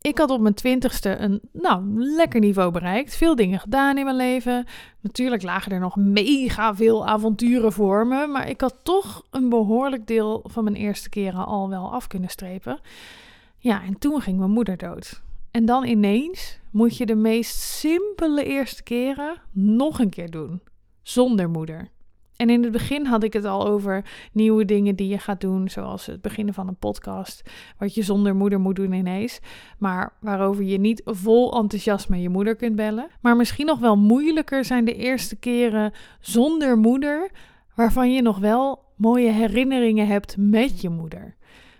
Ik 0.00 0.18
had 0.18 0.30
op 0.30 0.40
mijn 0.40 0.54
twintigste 0.54 1.16
een 1.16 1.40
nou, 1.52 1.82
lekker 2.16 2.40
niveau 2.40 2.70
bereikt. 2.70 3.16
Veel 3.16 3.34
dingen 3.34 3.60
gedaan 3.60 3.98
in 3.98 4.04
mijn 4.04 4.16
leven. 4.16 4.66
Natuurlijk 5.00 5.42
lagen 5.42 5.72
er 5.72 5.80
nog 5.80 5.96
mega 5.96 6.74
veel 6.74 7.06
avonturen 7.06 7.72
voor 7.72 8.06
me. 8.06 8.26
Maar 8.26 8.48
ik 8.48 8.60
had 8.60 8.74
toch 8.82 9.22
een 9.30 9.48
behoorlijk 9.48 10.06
deel 10.06 10.44
van 10.48 10.64
mijn 10.64 10.76
eerste 10.76 11.08
keren 11.08 11.46
al 11.46 11.68
wel 11.68 11.92
af 11.92 12.06
kunnen 12.06 12.30
strepen. 12.30 12.80
Ja, 13.58 13.82
en 13.82 13.98
toen 13.98 14.20
ging 14.20 14.38
mijn 14.38 14.50
moeder 14.50 14.76
dood. 14.76 15.22
En 15.50 15.64
dan 15.64 15.84
ineens 15.84 16.58
moet 16.70 16.96
je 16.96 17.06
de 17.06 17.14
meest 17.14 17.60
simpele 17.60 18.44
eerste 18.44 18.82
keren 18.82 19.40
nog 19.52 19.98
een 19.98 20.10
keer 20.10 20.30
doen. 20.30 20.60
Zonder 21.02 21.50
moeder. 21.50 21.88
En 22.38 22.50
in 22.50 22.62
het 22.62 22.72
begin 22.72 23.06
had 23.06 23.22
ik 23.22 23.32
het 23.32 23.44
al 23.44 23.66
over 23.66 24.04
nieuwe 24.32 24.64
dingen 24.64 24.96
die 24.96 25.08
je 25.08 25.18
gaat 25.18 25.40
doen, 25.40 25.68
zoals 25.68 26.06
het 26.06 26.20
beginnen 26.20 26.54
van 26.54 26.68
een 26.68 26.76
podcast, 26.76 27.50
wat 27.78 27.94
je 27.94 28.02
zonder 28.02 28.34
moeder 28.34 28.60
moet 28.60 28.76
doen 28.76 28.92
ineens, 28.92 29.40
maar 29.78 30.12
waarover 30.20 30.64
je 30.64 30.78
niet 30.78 31.02
vol 31.04 31.58
enthousiasme 31.58 32.20
je 32.20 32.28
moeder 32.28 32.56
kunt 32.56 32.76
bellen. 32.76 33.08
Maar 33.20 33.36
misschien 33.36 33.66
nog 33.66 33.78
wel 33.78 33.96
moeilijker 33.96 34.64
zijn 34.64 34.84
de 34.84 34.94
eerste 34.94 35.36
keren 35.36 35.92
zonder 36.20 36.78
moeder, 36.78 37.30
waarvan 37.74 38.12
je 38.12 38.22
nog 38.22 38.38
wel 38.38 38.84
mooie 38.96 39.30
herinneringen 39.30 40.06
hebt 40.06 40.36
met 40.36 40.80
je 40.80 40.88
moeder. 40.88 41.36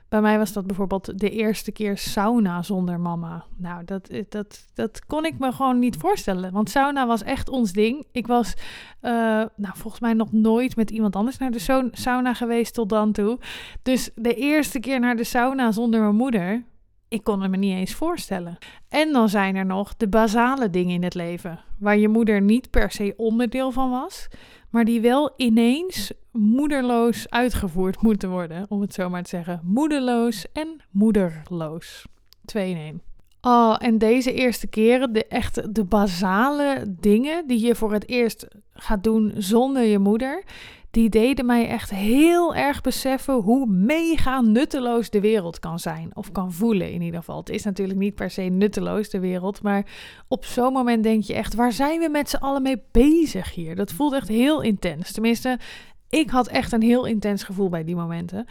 Bij 0.09 0.21
mij 0.21 0.39
was 0.39 0.53
dat 0.53 0.67
bijvoorbeeld 0.67 1.19
de 1.19 1.31
eerste 1.31 1.73
keer 1.73 1.99
sauna 1.99 2.63
zonder 2.63 3.01
mama. 3.01 3.45
Nou, 3.57 3.85
dat, 3.85 4.11
dat, 4.29 4.65
dat 4.75 5.07
kon 5.07 5.25
ik 5.25 5.39
me 5.39 5.53
gewoon 5.53 5.79
niet 5.79 5.97
voorstellen. 5.97 6.53
Want 6.53 6.71
sauna 6.71 7.07
was 7.07 7.23
echt 7.23 7.49
ons 7.49 7.73
ding. 7.73 8.07
Ik 8.13 8.27
was 8.27 8.55
uh, 9.03 9.11
nou, 9.57 9.75
volgens 9.75 10.01
mij 10.01 10.13
nog 10.13 10.33
nooit 10.33 10.77
met 10.77 10.91
iemand 10.91 11.17
anders 11.17 11.39
naar 11.39 11.51
de 11.51 11.91
sauna 11.93 12.35
geweest 12.35 12.75
tot 12.75 12.89
dan 12.89 13.13
toe. 13.13 13.39
Dus 13.83 14.11
de 14.15 14.35
eerste 14.35 14.81
keer 14.81 15.01
naar 15.01 15.17
de 15.17 15.25
sauna 15.25 15.73
zonder 15.73 16.01
mijn 16.01 16.17
moeder. 16.17 16.65
Ik 17.09 17.25
kon 17.25 17.43
het 17.43 17.51
me 17.51 17.57
niet 17.57 17.75
eens 17.75 17.95
voorstellen. 17.95 18.59
En 18.89 19.13
dan 19.13 19.29
zijn 19.29 19.57
er 19.57 19.67
nog 19.67 19.97
de 19.97 20.09
basale 20.09 20.71
dingen 20.71 20.95
in 20.95 21.03
het 21.03 21.15
leven, 21.15 21.61
waar 21.79 21.99
je 21.99 22.09
moeder 22.09 22.43
niet 22.43 22.71
per 22.71 22.91
se 22.91 23.15
onderdeel 23.17 23.71
van 23.71 23.91
was, 23.91 24.29
maar 24.71 24.85
die 24.85 25.01
wel 25.01 25.33
ineens 25.37 26.13
moederloos 26.33 27.31
uitgevoerd 27.31 28.03
moeten 28.03 28.31
worden, 28.31 28.67
om 28.69 28.81
het 28.81 28.95
zo 28.95 29.09
maar 29.09 29.23
te 29.23 29.29
zeggen. 29.29 29.61
Moederloos 29.65 30.47
en 30.53 30.81
moederloos. 30.91 32.07
Twee 32.45 32.71
in 32.71 32.77
één. 32.77 33.03
Oh, 33.41 33.77
en 33.79 33.99
deze 33.99 34.33
eerste 34.33 34.67
keren, 34.67 35.13
de 35.13 35.27
echt 35.27 35.75
de 35.75 35.85
basale 35.85 36.95
dingen 37.01 37.47
die 37.47 37.67
je 37.67 37.75
voor 37.75 37.93
het 37.93 38.09
eerst 38.09 38.47
gaat 38.73 39.05
doen 39.05 39.33
zonder 39.37 39.83
je 39.83 39.99
moeder, 39.99 40.45
die 40.99 41.09
deden 41.09 41.47
mij 41.47 41.69
echt 41.69 41.91
heel 41.91 42.55
erg 42.55 42.81
beseffen 42.81 43.35
hoe 43.35 43.67
mega 43.67 44.41
nutteloos 44.41 45.11
de 45.11 45.21
wereld 45.21 45.59
kan 45.59 45.79
zijn. 45.79 46.11
Of 46.15 46.33
kan 46.33 46.53
voelen 46.53 46.93
in 46.93 47.03
ieder 47.03 47.19
geval. 47.19 47.39
Het 47.39 47.49
is 47.49 47.65
natuurlijk 47.65 47.99
niet 47.99 48.15
per 48.15 48.31
se 48.31 48.43
nutteloos, 48.43 49.11
de 49.11 49.21
wereld. 49.21 49.63
Maar 49.63 49.87
op 50.29 50.45
zo'n 50.45 50.73
moment 50.73 51.03
denk 51.03 51.23
je 51.23 51.35
echt, 51.35 51.55
waar 51.55 51.73
zijn 51.73 52.01
we 52.01 52.09
met 52.09 52.29
z'n 52.29 52.37
allen 52.37 52.63
mee 52.63 52.83
bezig 52.91 53.55
hier? 53.55 53.77
Dat 53.77 53.93
voelt 53.93 54.13
echt 54.13 54.29
heel 54.29 54.61
intens. 54.61 55.13
Tenminste, 55.13 55.59
ik 56.09 56.31
had 56.31 56.49
echt 56.49 56.73
een 56.73 56.83
heel 56.83 57.05
intens 57.05 57.43
gevoel 57.43 57.69
bij 57.69 57.85
die 57.85 57.97
momenten. 57.97 58.47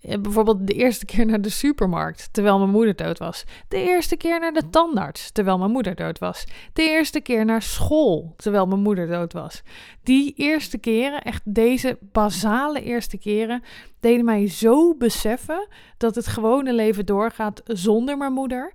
Eh, 0.00 0.18
bijvoorbeeld 0.20 0.66
de 0.66 0.72
eerste 0.72 1.04
keer 1.04 1.26
naar 1.26 1.40
de 1.40 1.50
supermarkt 1.50 2.28
terwijl 2.32 2.58
mijn 2.58 2.70
moeder 2.70 2.96
dood 2.96 3.18
was. 3.18 3.44
De 3.68 3.76
eerste 3.76 4.16
keer 4.16 4.40
naar 4.40 4.52
de 4.52 4.70
tandarts 4.70 5.30
terwijl 5.32 5.58
mijn 5.58 5.70
moeder 5.70 5.94
dood 5.94 6.18
was. 6.18 6.44
De 6.72 6.82
eerste 6.82 7.20
keer 7.20 7.44
naar 7.44 7.62
school 7.62 8.34
terwijl 8.36 8.66
mijn 8.66 8.80
moeder 8.80 9.06
dood 9.06 9.32
was. 9.32 9.62
Die 10.02 10.34
eerste 10.36 10.78
keren, 10.78 11.22
echt 11.22 11.42
deze 11.44 11.98
basale 12.00 12.82
eerste 12.82 13.18
keren, 13.18 13.62
deden 14.00 14.24
mij 14.24 14.48
zo 14.48 14.94
beseffen 14.94 15.68
dat 15.96 16.14
het 16.14 16.26
gewone 16.26 16.72
leven 16.72 17.06
doorgaat 17.06 17.62
zonder 17.64 18.16
mijn 18.16 18.32
moeder. 18.32 18.72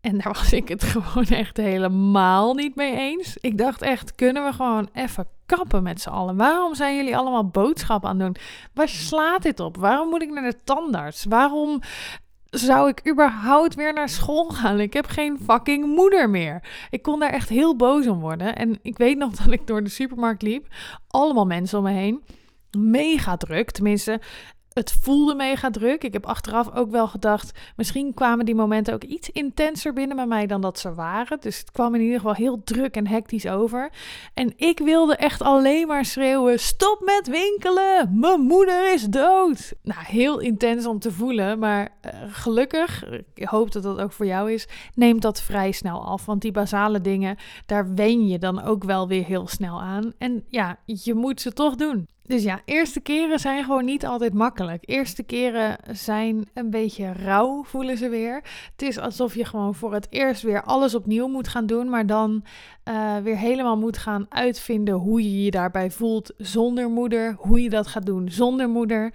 En 0.00 0.18
daar 0.18 0.32
was 0.32 0.52
ik 0.52 0.68
het 0.68 0.84
gewoon 0.92 1.26
echt 1.26 1.56
helemaal 1.56 2.54
niet 2.54 2.74
mee 2.74 2.96
eens. 2.96 3.36
Ik 3.40 3.58
dacht 3.58 3.82
echt, 3.82 4.14
kunnen 4.14 4.44
we 4.44 4.52
gewoon 4.52 4.88
even 4.92 5.26
kappen 5.46 5.82
met 5.82 6.00
z'n 6.00 6.08
allen? 6.08 6.36
Waarom 6.36 6.74
zijn 6.74 6.96
jullie 6.96 7.16
allemaal 7.16 7.48
boodschappen 7.48 8.08
aan 8.08 8.20
het 8.20 8.34
doen? 8.34 8.44
Waar 8.74 8.88
slaat 8.88 9.42
dit 9.42 9.60
op? 9.60 9.76
Waarom 9.76 10.08
moet 10.08 10.22
ik 10.22 10.30
naar 10.30 10.50
de 10.50 10.58
tandarts? 10.64 11.24
Waarom 11.24 11.80
zou 12.50 12.88
ik 12.88 13.08
überhaupt 13.10 13.74
weer 13.74 13.92
naar 13.92 14.08
school 14.08 14.48
gaan? 14.48 14.80
Ik 14.80 14.92
heb 14.92 15.06
geen 15.06 15.38
fucking 15.44 15.86
moeder 15.86 16.30
meer. 16.30 16.62
Ik 16.90 17.02
kon 17.02 17.20
daar 17.20 17.32
echt 17.32 17.48
heel 17.48 17.76
boos 17.76 18.06
om 18.06 18.20
worden. 18.20 18.56
En 18.56 18.78
ik 18.82 18.98
weet 18.98 19.18
nog 19.18 19.32
dat 19.44 19.52
ik 19.52 19.66
door 19.66 19.82
de 19.82 19.90
supermarkt 19.90 20.42
liep. 20.42 20.66
Allemaal 21.08 21.46
mensen 21.46 21.78
om 21.78 21.84
me 21.84 21.90
heen. 21.90 22.24
Mega 22.78 23.36
druk. 23.36 23.70
Tenminste, 23.70 24.20
het 24.72 24.92
voelde 24.92 25.34
mega 25.34 25.70
druk. 25.70 26.04
Ik 26.04 26.12
heb 26.12 26.26
achteraf 26.26 26.74
ook 26.74 26.90
wel 26.90 27.08
gedacht, 27.08 27.58
misschien 27.76 28.14
kwamen 28.14 28.44
die 28.44 28.54
momenten 28.54 28.94
ook 28.94 29.04
iets 29.04 29.30
intenser 29.30 29.92
binnen 29.92 30.16
bij 30.16 30.26
mij 30.26 30.46
dan 30.46 30.60
dat 30.60 30.78
ze 30.78 30.94
waren. 30.94 31.40
Dus 31.40 31.58
het 31.58 31.70
kwam 31.70 31.94
in 31.94 32.00
ieder 32.00 32.16
geval 32.16 32.34
heel 32.34 32.62
druk 32.64 32.96
en 32.96 33.06
hectisch 33.06 33.46
over. 33.46 33.90
En 34.34 34.52
ik 34.56 34.78
wilde 34.78 35.16
echt 35.16 35.42
alleen 35.42 35.86
maar 35.86 36.04
schreeuwen: 36.04 36.58
stop 36.58 37.00
met 37.04 37.28
winkelen, 37.28 38.18
mijn 38.18 38.40
moeder 38.40 38.92
is 38.92 39.04
dood. 39.04 39.72
Nou, 39.82 40.00
heel 40.04 40.38
intens 40.38 40.86
om 40.86 40.98
te 40.98 41.12
voelen, 41.12 41.58
maar 41.58 41.88
uh, 42.06 42.12
gelukkig, 42.28 43.04
ik 43.34 43.48
hoop 43.48 43.72
dat 43.72 43.82
dat 43.82 43.98
ook 43.98 44.12
voor 44.12 44.26
jou 44.26 44.52
is, 44.52 44.68
neemt 44.94 45.22
dat 45.22 45.42
vrij 45.42 45.72
snel 45.72 46.04
af. 46.04 46.26
Want 46.26 46.42
die 46.42 46.52
basale 46.52 47.00
dingen, 47.00 47.36
daar 47.66 47.94
wen 47.94 48.28
je 48.28 48.38
dan 48.38 48.62
ook 48.62 48.84
wel 48.84 49.08
weer 49.08 49.24
heel 49.24 49.46
snel 49.46 49.80
aan. 49.80 50.12
En 50.18 50.44
ja, 50.48 50.78
je 50.84 51.14
moet 51.14 51.40
ze 51.40 51.52
toch 51.52 51.74
doen. 51.74 52.06
Dus 52.30 52.42
ja, 52.42 52.60
eerste 52.64 53.00
keren 53.00 53.38
zijn 53.38 53.64
gewoon 53.64 53.84
niet 53.84 54.06
altijd 54.06 54.34
makkelijk. 54.34 54.82
Eerste 54.86 55.22
keren 55.22 55.76
zijn 55.92 56.48
een 56.54 56.70
beetje 56.70 57.12
rauw, 57.12 57.64
voelen 57.64 57.96
ze 57.96 58.08
weer. 58.08 58.34
Het 58.72 58.82
is 58.82 58.98
alsof 58.98 59.34
je 59.34 59.44
gewoon 59.44 59.74
voor 59.74 59.94
het 59.94 60.06
eerst 60.10 60.42
weer 60.42 60.62
alles 60.62 60.94
opnieuw 60.94 61.26
moet 61.28 61.48
gaan 61.48 61.66
doen, 61.66 61.88
maar 61.88 62.06
dan 62.06 62.44
uh, 62.88 63.16
weer 63.16 63.36
helemaal 63.36 63.76
moet 63.76 63.98
gaan 63.98 64.26
uitvinden 64.28 64.94
hoe 64.94 65.22
je 65.22 65.44
je 65.44 65.50
daarbij 65.50 65.90
voelt 65.90 66.34
zonder 66.36 66.90
moeder, 66.90 67.34
hoe 67.38 67.62
je 67.62 67.70
dat 67.70 67.86
gaat 67.86 68.06
doen 68.06 68.28
zonder 68.28 68.68
moeder. 68.68 69.12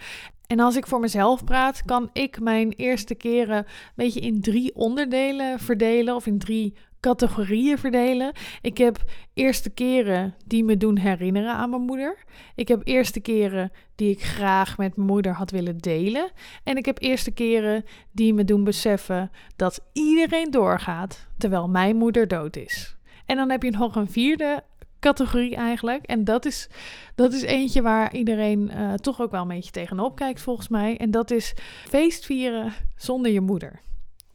En 0.47 0.59
als 0.59 0.75
ik 0.75 0.87
voor 0.87 0.99
mezelf 0.99 1.43
praat, 1.43 1.83
kan 1.85 2.09
ik 2.13 2.39
mijn 2.39 2.71
eerste 2.71 3.15
keren 3.15 3.57
een 3.57 3.65
beetje 3.95 4.19
in 4.19 4.41
drie 4.41 4.75
onderdelen 4.75 5.59
verdelen 5.59 6.15
of 6.15 6.25
in 6.25 6.37
drie 6.37 6.73
categorieën 7.05 7.77
verdelen. 7.77 8.31
Ik 8.61 8.77
heb 8.77 9.03
eerste 9.33 9.69
keren 9.69 10.35
die 10.45 10.63
me 10.63 10.77
doen 10.77 10.97
herinneren 10.97 11.53
aan 11.53 11.69
mijn 11.69 11.81
moeder. 11.81 12.17
Ik 12.55 12.67
heb 12.67 12.81
eerste 12.83 13.19
keren 13.19 13.71
die 13.95 14.09
ik 14.09 14.23
graag 14.23 14.77
met 14.77 14.95
mijn 14.95 15.07
moeder 15.07 15.33
had 15.33 15.51
willen 15.51 15.77
delen. 15.77 16.31
En 16.63 16.77
ik 16.77 16.85
heb 16.85 17.01
eerste 17.01 17.31
keren 17.31 17.85
die 18.11 18.33
me 18.33 18.43
doen 18.43 18.63
beseffen 18.63 19.31
dat 19.55 19.81
iedereen 19.93 20.51
doorgaat 20.51 21.27
terwijl 21.37 21.69
mijn 21.69 21.95
moeder 21.95 22.27
dood 22.27 22.55
is. 22.55 22.95
En 23.25 23.35
dan 23.35 23.49
heb 23.49 23.63
je 23.63 23.71
nog 23.71 23.95
een 23.95 24.09
vierde 24.09 24.63
categorie 24.99 25.55
eigenlijk. 25.55 26.05
En 26.05 26.23
dat 26.23 26.45
is, 26.45 26.69
dat 27.15 27.33
is 27.33 27.41
eentje 27.41 27.81
waar 27.81 28.13
iedereen 28.13 28.71
uh, 28.73 28.93
toch 28.93 29.21
ook 29.21 29.31
wel 29.31 29.41
een 29.41 29.47
beetje 29.47 29.71
tegenop 29.71 30.15
kijkt 30.15 30.41
volgens 30.41 30.67
mij. 30.67 30.97
En 30.97 31.11
dat 31.11 31.31
is 31.31 31.53
feestvieren 31.87 32.73
zonder 32.95 33.31
je 33.31 33.41
moeder 33.41 33.83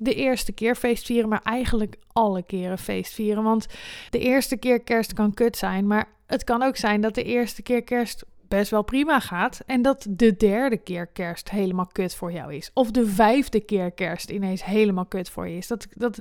de 0.02 0.14
eerste 0.14 0.52
keer 0.52 0.76
feest 0.76 1.06
vieren, 1.06 1.28
maar 1.28 1.42
eigenlijk 1.42 1.96
alle 2.12 2.42
keren 2.42 2.78
feest 2.78 3.12
vieren. 3.12 3.42
Want 3.42 3.66
de 4.10 4.18
eerste 4.18 4.56
keer 4.56 4.80
kerst 4.80 5.12
kan 5.12 5.34
kut 5.34 5.56
zijn, 5.56 5.86
maar 5.86 6.08
het 6.26 6.44
kan 6.44 6.62
ook 6.62 6.76
zijn 6.76 7.00
dat 7.00 7.14
de 7.14 7.22
eerste 7.22 7.62
keer 7.62 7.82
kerst 7.82 8.24
best 8.50 8.70
wel 8.70 8.82
prima 8.82 9.20
gaat. 9.20 9.60
En 9.66 9.82
dat 9.82 10.06
de 10.08 10.36
derde 10.36 10.76
keer 10.76 11.06
kerst 11.06 11.50
helemaal 11.50 11.88
kut 11.92 12.14
voor 12.14 12.32
jou 12.32 12.54
is. 12.54 12.70
Of 12.74 12.90
de 12.90 13.06
vijfde 13.06 13.60
keer 13.60 13.90
kerst 13.90 14.30
ineens 14.30 14.64
helemaal 14.64 15.04
kut 15.04 15.30
voor 15.30 15.48
je 15.48 15.56
is. 15.56 15.66
Dat, 15.66 15.86
dat, 15.90 16.20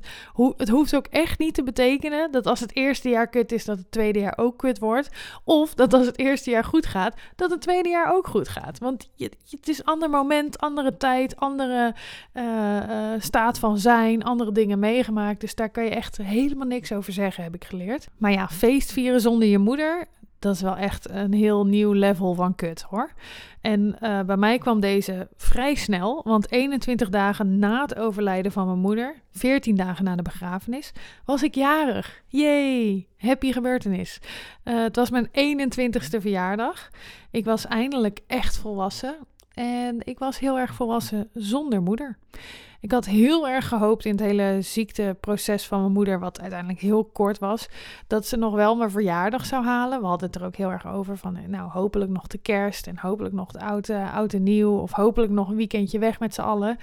het 0.58 0.70
hoeft 0.70 0.96
ook 0.96 1.08
echt 1.08 1.40
niet 1.40 1.54
te 1.54 1.64
betekenen 1.64 2.32
dat 2.32 2.46
als 2.46 2.60
het 2.60 2.76
eerste 2.76 3.10
jaar 3.10 3.28
kut 3.28 3.52
is, 3.52 3.66
dat 3.66 3.78
het 3.78 3.92
tweede 3.92 4.20
jaar 4.20 4.38
ook 4.38 4.58
kut 4.58 4.80
wordt. 4.80 5.10
Of 5.44 5.74
dat 5.74 5.94
als 5.94 6.06
het 6.06 6.18
eerste 6.18 6.50
jaar 6.50 6.64
goed 6.64 6.86
gaat, 6.86 7.16
dat 7.36 7.52
het 7.52 7.62
tweede 7.62 7.90
jaar 7.90 8.14
ook 8.14 8.28
goed 8.28 8.48
gaat. 8.48 8.80
Want 8.80 9.10
je, 9.16 9.32
het 9.50 9.68
is 9.68 9.84
ander 9.84 10.10
moment, 10.10 10.60
andere 10.60 10.98
tijd, 10.98 11.36
andere 11.36 11.96
uh, 12.34 12.44
uh, 12.44 13.14
staat 13.20 13.60
van 13.60 13.78
zijn, 13.78 14.24
andere 14.24 14.52
dingen 14.52 14.80
meegemaakt. 14.80 15.42
Dus 15.42 15.56
daar 15.56 15.70
kan 15.70 15.84
je 15.84 15.90
echt 15.90 16.18
helemaal 16.18 16.68
niks 16.68 16.92
over 16.92 17.14
zeggen, 17.14 17.44
heb 17.44 17.56
ik 17.56 17.66
geleerd. 17.66 18.08
Maar 18.18 18.32
ja, 18.32 18.48
feest 18.48 18.92
vieren 18.92 19.22
zonder 19.22 19.48
je 19.48 19.58
moeder, 19.58 20.08
dat 20.40 20.56
is 20.56 20.62
wel 20.62 20.76
echt 20.76 21.10
een 21.10 21.34
heel 21.34 21.66
nieuw 21.66 21.92
level 21.92 22.34
van 22.34 22.56
kut 22.56 22.82
hoor. 22.82 23.12
En 23.62 23.96
uh, 24.02 24.22
bij 24.22 24.38
mij 24.38 24.58
kwam 24.58 24.80
deze 24.80 25.28
vrij 25.36 25.76
snel, 25.76 26.22
want 26.24 26.52
21 26.52 27.10
dagen 27.10 27.60
na 27.60 27.82
het 27.82 27.96
overlijden 27.96 28.52
van 28.52 28.66
mijn 28.66 28.80
moeder, 28.80 29.16
14 29.32 29.76
dagen 29.76 30.04
na 30.04 30.16
de 30.16 30.22
begrafenis, 30.22 30.92
was 31.26 31.44
ik 31.44 31.56
jarig. 31.56 32.22
Yay, 32.28 33.08
happy 33.18 33.52
gebeurtenis. 33.52 34.20
Uh, 34.64 34.82
het 34.82 34.96
was 34.96 35.10
mijn 35.10 35.28
21ste 35.28 36.20
verjaardag. 36.20 36.90
Ik 37.32 37.46
was 37.46 37.66
eindelijk 37.66 38.20
echt 38.28 38.58
volwassen 38.58 39.18
en 39.54 39.98
ik 40.00 40.20
was 40.20 40.40
heel 40.40 40.60
erg 40.60 40.74
volwassen 40.74 41.30
zonder 41.34 41.82
moeder. 41.82 42.18
Ik 42.82 42.92
had 42.92 43.06
heel 43.06 43.48
erg 43.48 43.68
gehoopt 43.68 44.06
in 44.06 44.12
het 44.12 44.20
hele 44.20 44.62
ziekteproces 44.62 45.68
van 45.68 45.80
mijn 45.80 45.92
moeder, 45.92 46.20
wat 46.20 46.40
uiteindelijk 46.40 46.80
heel 46.80 47.06
kort 47.06 47.40
was, 47.40 47.70
dat 48.08 48.26
ze 48.26 48.38
nog 48.38 48.54
wel 48.54 48.76
mijn 48.76 48.92
verjaardag 48.92 49.46
zou 49.46 49.66
halen. 49.66 50.02
We 50.02 50.06
hadden 50.06 50.28
het 50.28 50.40
er 50.40 50.46
ook 50.46 50.56
heel 50.56 50.72
erg 50.72 50.88
over 50.88 51.18
van, 51.18 51.36
eh, 51.36 51.48
nou, 51.48 51.70
hopelijk 51.70 52.12
nog 52.12 52.28
de 52.28 52.38
kerst 52.38 52.88
en 52.88 52.98
hopelijk 52.98 53.34
nog 53.34 53.52
de 53.52 53.60
oude, 53.60 54.10
oude 54.10 54.40
nieuw 54.40 54.78
of 54.78 54.92
hopelijk 54.92 55.32
nog 55.32 55.50
een 55.50 55.56
weekendje 55.56 56.00
weg 56.00 56.20
met 56.20 56.34
z'n 56.34 56.42
allen. 56.42 56.78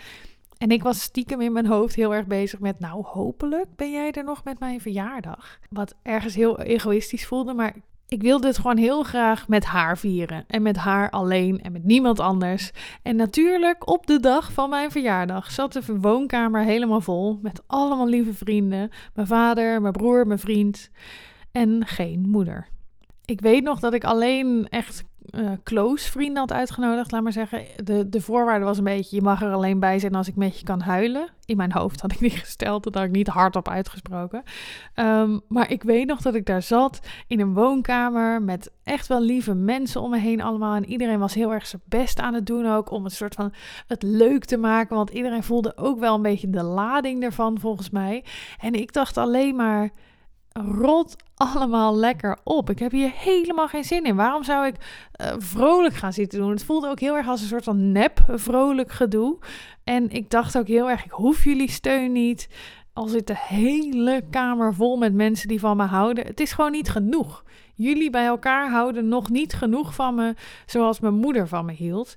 En 0.59 0.71
ik 0.71 0.83
was 0.83 1.03
stiekem 1.03 1.41
in 1.41 1.53
mijn 1.53 1.67
hoofd 1.67 1.95
heel 1.95 2.15
erg 2.15 2.27
bezig 2.27 2.61
met, 2.61 2.81
nou, 2.81 3.05
hopelijk 3.05 3.67
ben 3.77 3.91
jij 3.91 4.13
er 4.13 4.25
nog 4.25 4.45
met 4.45 4.59
mijn 4.59 4.81
verjaardag. 4.81 5.59
Wat 5.71 5.95
ergens 6.03 6.35
heel 6.35 6.61
egoïstisch 6.61 7.27
voelde, 7.27 7.55
maar 7.55 7.75
ik 8.09 8.23
wilde 8.23 8.47
het 8.47 8.57
gewoon 8.57 8.77
heel 8.77 9.03
graag 9.03 9.49
met 9.49 9.65
haar 9.65 9.99
vieren. 9.99 10.45
En 10.47 10.63
met 10.63 10.77
haar 10.77 11.11
alleen 11.11 11.63
en 11.63 11.73
met 11.73 11.85
niemand 11.85 12.21
anders. 12.21 12.71
En 13.03 13.17
natuurlijk 13.17 13.89
op 13.89 14.07
de 14.07 14.21
dag 14.21 14.53
van 14.53 14.71
mijn 14.71 14.91
verjaardag 14.91 15.51
zat 15.51 15.73
de 15.73 15.83
woonkamer 16.01 16.63
helemaal 16.63 17.01
vol. 17.01 17.39
Met 17.43 17.63
allemaal 17.67 18.09
lieve 18.09 18.35
vrienden. 18.35 18.91
Mijn 19.15 19.27
vader, 19.27 19.81
mijn 19.81 19.93
broer, 19.93 20.27
mijn 20.27 20.39
vriend. 20.39 20.91
En 21.53 21.87
geen 21.87 22.29
moeder. 22.29 22.69
Ik 23.25 23.41
weet 23.41 23.63
nog 23.63 23.81
dat 23.81 23.93
ik 23.93 24.05
alleen 24.05 24.67
echt 24.69 25.05
uh, 25.31 25.51
close 25.65 26.11
vrienden 26.11 26.37
had 26.37 26.53
uitgenodigd, 26.53 27.13
laat 27.13 27.23
maar 27.23 27.33
zeggen. 27.33 27.65
De, 27.85 28.09
de 28.09 28.21
voorwaarde 28.21 28.65
was 28.65 28.79
een 28.79 28.85
beetje, 28.85 29.17
je 29.17 29.23
mag 29.23 29.43
er 29.43 29.53
alleen 29.53 29.81
bij 29.81 29.99
zijn 29.99 30.15
als 30.15 30.29
ik 30.29 30.37
met 30.37 30.59
je 30.59 30.65
kan 30.65 30.81
huilen. 30.81 31.29
In 31.45 31.57
mijn 31.57 31.73
hoofd 31.73 32.01
had 32.01 32.13
ik 32.13 32.19
die 32.19 32.31
gesteld, 32.31 32.85
dat 32.85 32.95
had 32.95 33.05
ik 33.05 33.11
niet 33.11 33.27
hardop 33.27 33.69
uitgesproken. 33.69 34.43
Um, 34.95 35.41
maar 35.49 35.71
ik 35.71 35.83
weet 35.83 36.07
nog 36.07 36.21
dat 36.21 36.35
ik 36.35 36.47
daar 36.47 36.63
zat 36.63 37.01
in 37.27 37.41
een 37.41 37.55
woonkamer 37.55 38.43
met 38.43 38.71
echt 38.83 39.07
wel 39.07 39.21
lieve 39.21 39.55
mensen 39.55 40.01
om 40.01 40.11
me 40.11 40.19
heen 40.19 40.41
allemaal. 40.41 40.75
En 40.75 40.87
iedereen 40.87 41.19
was 41.19 41.35
heel 41.35 41.53
erg 41.53 41.67
zijn 41.67 41.83
best 41.85 42.21
aan 42.21 42.35
het 42.35 42.47
doen 42.47 42.67
ook 42.67 42.91
om 42.91 43.05
het 43.05 43.13
soort 43.13 43.35
van 43.35 43.53
het 43.87 44.03
leuk 44.03 44.45
te 44.45 44.57
maken. 44.57 44.97
Want 44.97 45.11
iedereen 45.11 45.43
voelde 45.43 45.77
ook 45.77 45.99
wel 45.99 46.15
een 46.15 46.23
beetje 46.23 46.51
de 46.51 46.63
lading 46.63 47.23
ervan 47.23 47.61
volgens 47.61 47.91
mij. 47.91 48.25
En 48.61 48.75
ik 48.75 48.93
dacht 48.93 49.17
alleen 49.17 49.57
maar 49.57 49.91
rot 50.65 51.17
allemaal 51.35 51.97
lekker 51.97 52.39
op. 52.45 52.71
Ik 52.71 52.79
heb 52.79 52.91
hier 52.91 53.13
helemaal 53.15 53.69
geen 53.69 53.85
zin 53.85 54.05
in. 54.05 54.17
Waarom 54.17 54.45
zou 54.45 54.67
ik 54.67 54.75
uh, 55.21 55.33
vrolijk 55.39 55.95
gaan 55.95 56.13
zitten 56.13 56.39
doen? 56.39 56.51
Het 56.51 56.65
voelde 56.65 56.89
ook 56.89 57.01
heel 57.01 57.17
erg 57.17 57.29
als 57.29 57.41
een 57.41 57.47
soort 57.49 57.65
van 57.65 57.93
nep 57.93 58.21
vrolijk 58.29 58.93
gedoe. 58.93 59.39
En 59.85 60.11
ik 60.11 60.31
dacht 60.31 60.59
ook 60.59 60.67
heel 60.67 60.91
erg, 60.91 61.05
ik 61.05 61.11
hoef 61.11 61.45
jullie 61.45 61.71
steun 61.71 62.13
niet. 62.13 62.49
Al 62.93 63.07
zit 63.07 63.27
de 63.27 63.39
hele 63.39 64.25
kamer 64.31 64.75
vol 64.75 64.97
met 64.97 65.15
mensen 65.15 65.49
die 65.49 65.61
van 65.61 65.77
me 65.77 65.85
houden. 65.85 66.27
Het 66.27 66.41
is 66.41 66.53
gewoon 66.53 66.73
niet 66.73 66.89
genoeg. 66.89 67.45
jullie 67.75 68.11
bij 68.11 68.27
elkaar 68.27 68.71
houden 68.71 69.09
nog 69.09 69.31
niet 69.31 69.55
genoeg 69.55 69.95
van 69.95 70.15
me 70.15 70.35
zoals 70.67 71.01
mijn 71.01 71.15
moeder 71.15 71.49
van 71.49 71.65
me 71.65 71.73
hield. 71.73 72.17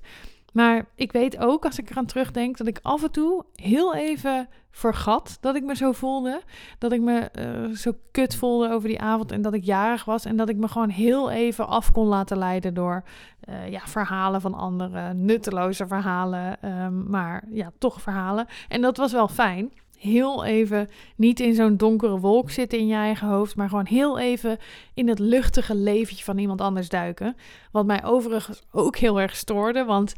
Maar 0.52 0.86
ik 0.94 1.12
weet 1.12 1.38
ook, 1.38 1.64
als 1.64 1.78
ik 1.78 1.90
eraan 1.90 2.06
terugdenk, 2.06 2.56
dat 2.56 2.66
ik 2.66 2.78
af 2.82 3.02
en 3.02 3.10
toe 3.10 3.44
heel 3.54 3.94
even 3.94 4.48
vergat 4.70 5.38
dat 5.40 5.54
ik 5.54 5.64
me 5.64 5.76
zo 5.76 5.92
voelde. 5.92 6.42
Dat 6.78 6.92
ik 6.92 7.00
me 7.00 7.18
eh, 7.18 7.76
zo 7.76 7.92
kut 8.10 8.34
voelde 8.36 8.70
over 8.70 8.88
die 8.88 9.00
avond 9.00 9.32
en 9.32 9.42
dat 9.42 9.54
ik 9.54 9.64
jarig 9.64 10.04
was. 10.04 10.24
En 10.24 10.36
dat 10.36 10.48
ik 10.48 10.56
me 10.56 10.68
gewoon 10.68 10.88
heel 10.88 11.30
even 11.30 11.68
af 11.68 11.92
kon 11.92 12.06
laten 12.06 12.38
leiden 12.38 12.74
door 12.74 13.02
uh, 13.48 13.68
ja, 13.68 13.80
verhalen 13.84 14.40
van 14.40 14.54
anderen. 14.54 15.24
Nutteloze 15.24 15.86
verhalen, 15.86 16.68
um, 16.84 17.10
maar 17.10 17.44
ja, 17.50 17.70
toch 17.78 18.00
verhalen. 18.00 18.46
En 18.68 18.80
dat 18.80 18.96
was 18.96 19.12
wel 19.12 19.28
fijn. 19.28 19.72
Heel 20.00 20.44
even 20.44 20.88
niet 21.16 21.40
in 21.40 21.54
zo'n 21.54 21.76
donkere 21.76 22.18
wolk 22.18 22.50
zitten 22.50 22.78
in 22.78 22.86
je 22.86 22.94
eigen 22.94 23.28
hoofd, 23.28 23.56
maar 23.56 23.68
gewoon 23.68 23.86
heel 23.86 24.18
even 24.18 24.58
in 24.94 25.08
het 25.08 25.18
luchtige 25.18 25.74
leventje 25.74 26.24
van 26.24 26.38
iemand 26.38 26.60
anders 26.60 26.88
duiken. 26.88 27.36
Wat 27.72 27.86
mij 27.86 28.04
overigens 28.04 28.62
ook 28.72 28.96
heel 28.96 29.20
erg 29.20 29.36
stoorde, 29.36 29.84
want 29.84 30.14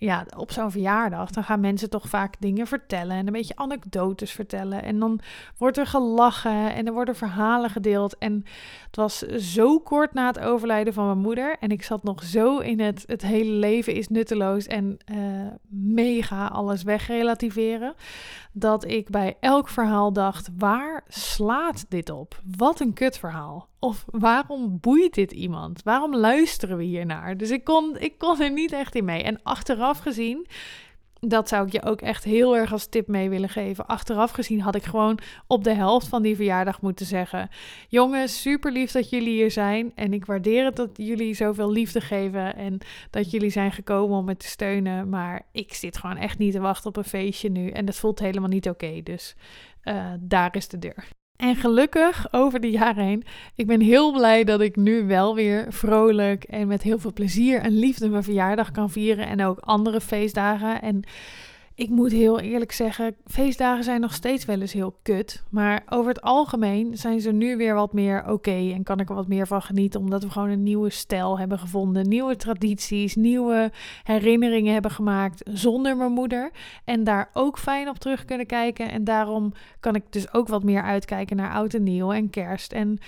ja, 0.00 0.26
op 0.36 0.52
zo'n 0.52 0.70
verjaardag, 0.70 1.30
dan 1.30 1.44
gaan 1.44 1.60
mensen 1.60 1.90
toch 1.90 2.08
vaak 2.08 2.34
dingen 2.38 2.66
vertellen 2.66 3.16
en 3.16 3.26
een 3.26 3.32
beetje 3.32 3.56
anekdotes 3.56 4.32
vertellen. 4.32 4.82
En 4.82 4.98
dan 4.98 5.20
wordt 5.56 5.78
er 5.78 5.86
gelachen 5.86 6.74
en 6.74 6.86
er 6.86 6.92
worden 6.92 7.16
verhalen 7.16 7.70
gedeeld. 7.70 8.18
En 8.18 8.44
het 8.86 8.96
was 8.96 9.18
zo 9.28 9.78
kort 9.78 10.14
na 10.14 10.26
het 10.26 10.38
overlijden 10.38 10.92
van 10.92 11.06
mijn 11.06 11.18
moeder. 11.18 11.56
En 11.60 11.70
ik 11.70 11.82
zat 11.82 12.02
nog 12.02 12.22
zo 12.22 12.58
in 12.58 12.80
het, 12.80 13.04
het 13.06 13.22
hele 13.22 13.50
leven 13.50 13.94
is 13.94 14.08
nutteloos 14.08 14.66
en 14.66 14.98
uh, 15.12 15.16
mega 15.68 16.46
alles 16.46 16.82
wegrelativeren. 16.82 17.94
Dat 18.52 18.84
ik 18.84 19.10
bij 19.10 19.36
elk 19.40 19.68
verhaal 19.68 20.12
dacht, 20.12 20.48
waar 20.58 21.04
slaat 21.08 21.86
dit 21.88 22.10
op? 22.10 22.40
Wat 22.56 22.80
een 22.80 22.92
kutverhaal. 22.92 23.68
Of 23.78 24.04
waarom 24.10 24.78
boeit 24.80 25.14
dit 25.14 25.32
iemand? 25.32 25.82
Waarom 25.82 26.16
luisteren 26.16 26.76
we 26.76 26.84
hier 26.84 27.06
naar? 27.06 27.36
Dus 27.36 27.50
ik 27.50 27.64
kon, 27.64 27.96
ik 27.98 28.18
kon 28.18 28.40
er 28.40 28.50
niet 28.50 28.72
echt 28.72 28.94
in 28.94 29.04
mee. 29.04 29.22
En 29.22 29.42
achteraf 29.42 29.98
gezien, 29.98 30.46
dat 31.20 31.48
zou 31.48 31.66
ik 31.66 31.72
je 31.72 31.82
ook 31.82 32.00
echt 32.00 32.24
heel 32.24 32.56
erg 32.56 32.72
als 32.72 32.86
tip 32.86 33.06
mee 33.06 33.28
willen 33.28 33.48
geven. 33.48 33.86
Achteraf 33.86 34.30
gezien 34.30 34.60
had 34.60 34.74
ik 34.74 34.82
gewoon 34.82 35.18
op 35.46 35.64
de 35.64 35.74
helft 35.74 36.08
van 36.08 36.22
die 36.22 36.36
verjaardag 36.36 36.80
moeten 36.80 37.06
zeggen: 37.06 37.48
Jongens, 37.88 38.40
super 38.40 38.72
lief 38.72 38.90
dat 38.92 39.10
jullie 39.10 39.34
hier 39.34 39.50
zijn. 39.50 39.92
En 39.94 40.12
ik 40.12 40.26
waardeer 40.26 40.64
het 40.64 40.76
dat 40.76 40.90
jullie 40.94 41.34
zoveel 41.34 41.70
liefde 41.70 42.00
geven. 42.00 42.56
En 42.56 42.78
dat 43.10 43.30
jullie 43.30 43.50
zijn 43.50 43.72
gekomen 43.72 44.18
om 44.18 44.24
me 44.24 44.36
te 44.36 44.46
steunen. 44.46 45.08
Maar 45.08 45.42
ik 45.52 45.74
zit 45.74 45.98
gewoon 45.98 46.16
echt 46.16 46.38
niet 46.38 46.52
te 46.52 46.60
wachten 46.60 46.88
op 46.88 46.96
een 46.96 47.04
feestje 47.04 47.50
nu. 47.50 47.68
En 47.68 47.84
dat 47.84 47.96
voelt 47.96 48.18
helemaal 48.18 48.48
niet 48.48 48.68
oké. 48.68 49.02
dus 49.02 49.34
uh, 49.84 50.12
daar 50.20 50.56
is 50.56 50.68
de 50.68 50.78
deur. 50.78 51.19
En 51.40 51.56
gelukkig 51.56 52.26
over 52.30 52.60
de 52.60 52.70
jaren 52.70 53.04
heen, 53.04 53.24
ik 53.54 53.66
ben 53.66 53.80
heel 53.80 54.12
blij 54.12 54.44
dat 54.44 54.60
ik 54.60 54.76
nu 54.76 55.06
wel 55.06 55.34
weer 55.34 55.66
vrolijk 55.68 56.44
en 56.44 56.66
met 56.66 56.82
heel 56.82 56.98
veel 56.98 57.12
plezier 57.12 57.60
en 57.60 57.78
liefde 57.78 58.08
mijn 58.08 58.22
verjaardag 58.22 58.70
kan 58.70 58.90
vieren 58.90 59.26
en 59.26 59.44
ook 59.44 59.58
andere 59.58 60.00
feestdagen. 60.00 60.82
En 60.82 61.02
ik 61.80 61.88
moet 61.88 62.12
heel 62.12 62.40
eerlijk 62.40 62.72
zeggen, 62.72 63.16
feestdagen 63.26 63.84
zijn 63.84 64.00
nog 64.00 64.14
steeds 64.14 64.44
wel 64.44 64.60
eens 64.60 64.72
heel 64.72 64.98
kut. 65.02 65.42
Maar 65.50 65.82
over 65.88 66.08
het 66.08 66.20
algemeen 66.20 66.96
zijn 66.96 67.20
ze 67.20 67.32
nu 67.32 67.56
weer 67.56 67.74
wat 67.74 67.92
meer 67.92 68.28
oké. 68.28 68.72
en 68.72 68.82
kan 68.82 69.00
ik 69.00 69.08
er 69.08 69.14
wat 69.14 69.28
meer 69.28 69.46
van 69.46 69.62
genieten. 69.62 70.00
Omdat 70.00 70.22
we 70.22 70.30
gewoon 70.30 70.48
een 70.48 70.62
nieuwe 70.62 70.90
stijl 70.90 71.38
hebben 71.38 71.58
gevonden. 71.58 72.08
Nieuwe 72.08 72.36
tradities, 72.36 73.16
nieuwe 73.16 73.72
herinneringen 74.02 74.72
hebben 74.72 74.90
gemaakt 74.90 75.42
zonder 75.44 75.96
mijn 75.96 76.12
moeder. 76.12 76.50
En 76.84 77.04
daar 77.04 77.30
ook 77.32 77.58
fijn 77.58 77.88
op 77.88 77.98
terug 77.98 78.24
kunnen 78.24 78.46
kijken. 78.46 78.90
En 78.90 79.04
daarom 79.04 79.52
kan 79.80 79.94
ik 79.94 80.04
dus 80.10 80.32
ook 80.32 80.48
wat 80.48 80.62
meer 80.62 80.82
uitkijken 80.82 81.36
naar 81.36 81.52
oud 81.52 81.74
en 81.74 81.82
nieuw 81.82 82.12
en 82.12 82.30
kerst. 82.30 82.72
En 82.72 82.98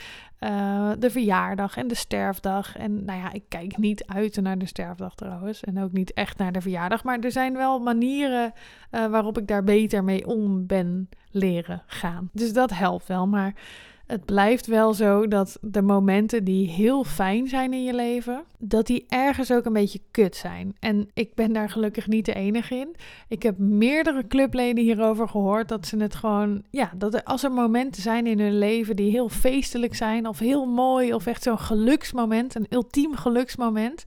uh, 0.44 0.90
de 0.98 1.10
verjaardag 1.10 1.76
en 1.76 1.88
de 1.88 1.94
sterfdag. 1.94 2.76
En 2.76 3.04
nou 3.04 3.18
ja, 3.18 3.32
ik 3.32 3.42
kijk 3.48 3.76
niet 3.76 4.04
uit 4.06 4.40
naar 4.40 4.58
de 4.58 4.66
sterfdag 4.66 5.14
trouwens. 5.14 5.64
En 5.64 5.82
ook 5.82 5.92
niet 5.92 6.12
echt 6.12 6.38
naar 6.38 6.52
de 6.52 6.60
verjaardag. 6.60 7.04
Maar 7.04 7.18
er 7.18 7.32
zijn 7.32 7.56
wel 7.56 7.78
manieren 7.78 8.52
uh, 8.90 9.06
waarop 9.06 9.38
ik 9.38 9.46
daar 9.46 9.64
beter 9.64 10.04
mee 10.04 10.26
om 10.26 10.66
ben 10.66 11.08
leren 11.30 11.82
gaan. 11.86 12.30
Dus 12.32 12.52
dat 12.52 12.70
helpt 12.70 13.06
wel. 13.06 13.26
Maar 13.26 13.54
het 14.12 14.24
blijft 14.24 14.66
wel 14.66 14.94
zo 14.94 15.28
dat 15.28 15.58
de 15.60 15.82
momenten 15.82 16.44
die 16.44 16.68
heel 16.68 17.04
fijn 17.04 17.48
zijn 17.48 17.72
in 17.72 17.84
je 17.84 17.94
leven, 17.94 18.44
dat 18.58 18.86
die 18.86 19.04
ergens 19.08 19.52
ook 19.52 19.64
een 19.64 19.72
beetje 19.72 20.00
kut 20.10 20.36
zijn. 20.36 20.76
En 20.80 21.08
ik 21.14 21.34
ben 21.34 21.52
daar 21.52 21.70
gelukkig 21.70 22.06
niet 22.06 22.24
de 22.24 22.34
enige 22.34 22.74
in. 22.74 22.96
Ik 23.28 23.42
heb 23.42 23.58
meerdere 23.58 24.26
clubleden 24.26 24.84
hierover 24.84 25.28
gehoord 25.28 25.68
dat 25.68 25.86
ze 25.86 25.96
het 25.96 26.14
gewoon, 26.14 26.62
ja, 26.70 26.92
dat 26.96 27.14
er, 27.14 27.22
als 27.22 27.42
er 27.42 27.52
momenten 27.52 28.02
zijn 28.02 28.26
in 28.26 28.40
hun 28.40 28.58
leven 28.58 28.96
die 28.96 29.10
heel 29.10 29.28
feestelijk 29.28 29.94
zijn 29.94 30.26
of 30.26 30.38
heel 30.38 30.66
mooi 30.66 31.14
of 31.14 31.26
echt 31.26 31.42
zo'n 31.42 31.58
geluksmoment, 31.58 32.54
een 32.54 32.66
ultiem 32.70 33.14
geluksmoment, 33.14 34.04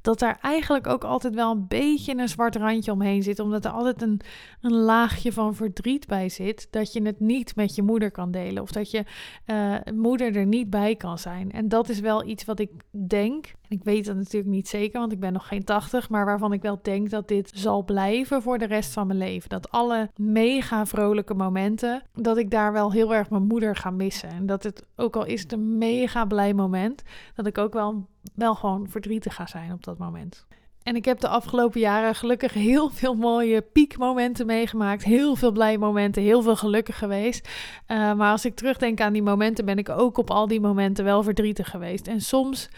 dat 0.00 0.18
daar 0.18 0.38
eigenlijk 0.42 0.86
ook 0.86 1.04
altijd 1.04 1.34
wel 1.34 1.50
een 1.50 1.66
beetje 1.68 2.16
een 2.16 2.28
zwart 2.28 2.56
randje 2.56 2.92
omheen 2.92 3.22
zit. 3.22 3.38
Omdat 3.38 3.64
er 3.64 3.70
altijd 3.70 4.02
een, 4.02 4.20
een 4.60 4.74
laagje 4.74 5.32
van 5.32 5.54
verdriet 5.54 6.06
bij 6.06 6.28
zit. 6.28 6.68
Dat 6.70 6.92
je 6.92 7.02
het 7.02 7.20
niet 7.20 7.56
met 7.56 7.74
je 7.74 7.82
moeder 7.82 8.10
kan 8.10 8.30
delen. 8.30 8.62
Of 8.62 8.70
dat 8.70 8.90
je 8.90 9.04
uh, 9.46 9.94
moeder 9.94 10.36
er 10.36 10.46
niet 10.46 10.70
bij 10.70 10.96
kan 10.96 11.18
zijn. 11.18 11.52
En 11.52 11.68
dat 11.68 11.88
is 11.88 12.00
wel 12.00 12.26
iets 12.26 12.44
wat 12.44 12.58
ik 12.58 12.70
denk. 13.06 13.52
Ik 13.68 13.84
weet 13.84 14.04
dat 14.04 14.16
natuurlijk 14.16 14.52
niet 14.52 14.68
zeker, 14.68 15.00
want 15.00 15.12
ik 15.12 15.20
ben 15.20 15.32
nog 15.32 15.48
geen 15.48 15.64
80. 15.64 16.08
Maar 16.08 16.24
waarvan 16.24 16.52
ik 16.52 16.62
wel 16.62 16.78
denk 16.82 17.10
dat 17.10 17.28
dit 17.28 17.50
zal 17.54 17.84
blijven 17.84 18.42
voor 18.42 18.58
de 18.58 18.66
rest 18.66 18.92
van 18.92 19.06
mijn 19.06 19.18
leven. 19.18 19.48
Dat 19.48 19.70
alle 19.70 20.10
mega 20.16 20.86
vrolijke 20.86 21.34
momenten, 21.34 22.02
dat 22.14 22.36
ik 22.36 22.50
daar 22.50 22.72
wel 22.72 22.92
heel 22.92 23.14
erg 23.14 23.30
mijn 23.30 23.46
moeder 23.46 23.76
ga 23.76 23.90
missen. 23.90 24.28
En 24.28 24.46
dat 24.46 24.62
het, 24.62 24.86
ook 24.96 25.16
al 25.16 25.24
is 25.24 25.42
het 25.42 25.52
een 25.52 25.78
mega 25.78 26.24
blij 26.24 26.54
moment, 26.54 27.02
dat 27.34 27.46
ik 27.46 27.58
ook 27.58 27.72
wel 27.72 28.06
wel 28.34 28.54
gewoon 28.54 28.88
verdrietig 28.88 29.34
ga 29.34 29.46
zijn 29.46 29.72
op 29.72 29.84
dat 29.84 29.98
moment. 29.98 30.46
En 30.82 30.96
ik 30.96 31.04
heb 31.04 31.20
de 31.20 31.28
afgelopen 31.28 31.80
jaren 31.80 32.14
gelukkig 32.14 32.52
heel 32.52 32.90
veel 32.90 33.14
mooie 33.14 33.62
piekmomenten 33.62 34.46
meegemaakt. 34.46 35.04
Heel 35.04 35.36
veel 35.36 35.52
blij 35.52 35.78
momenten, 35.78 36.22
heel 36.22 36.42
veel 36.42 36.56
gelukkig 36.56 36.98
geweest. 36.98 37.48
Uh, 37.88 38.14
maar 38.14 38.30
als 38.30 38.44
ik 38.44 38.56
terugdenk 38.56 39.00
aan 39.00 39.12
die 39.12 39.22
momenten, 39.22 39.64
ben 39.64 39.78
ik 39.78 39.88
ook 39.88 40.18
op 40.18 40.30
al 40.30 40.46
die 40.46 40.60
momenten 40.60 41.04
wel 41.04 41.22
verdrietig 41.22 41.70
geweest. 41.70 42.06
En 42.06 42.20
soms 42.20 42.68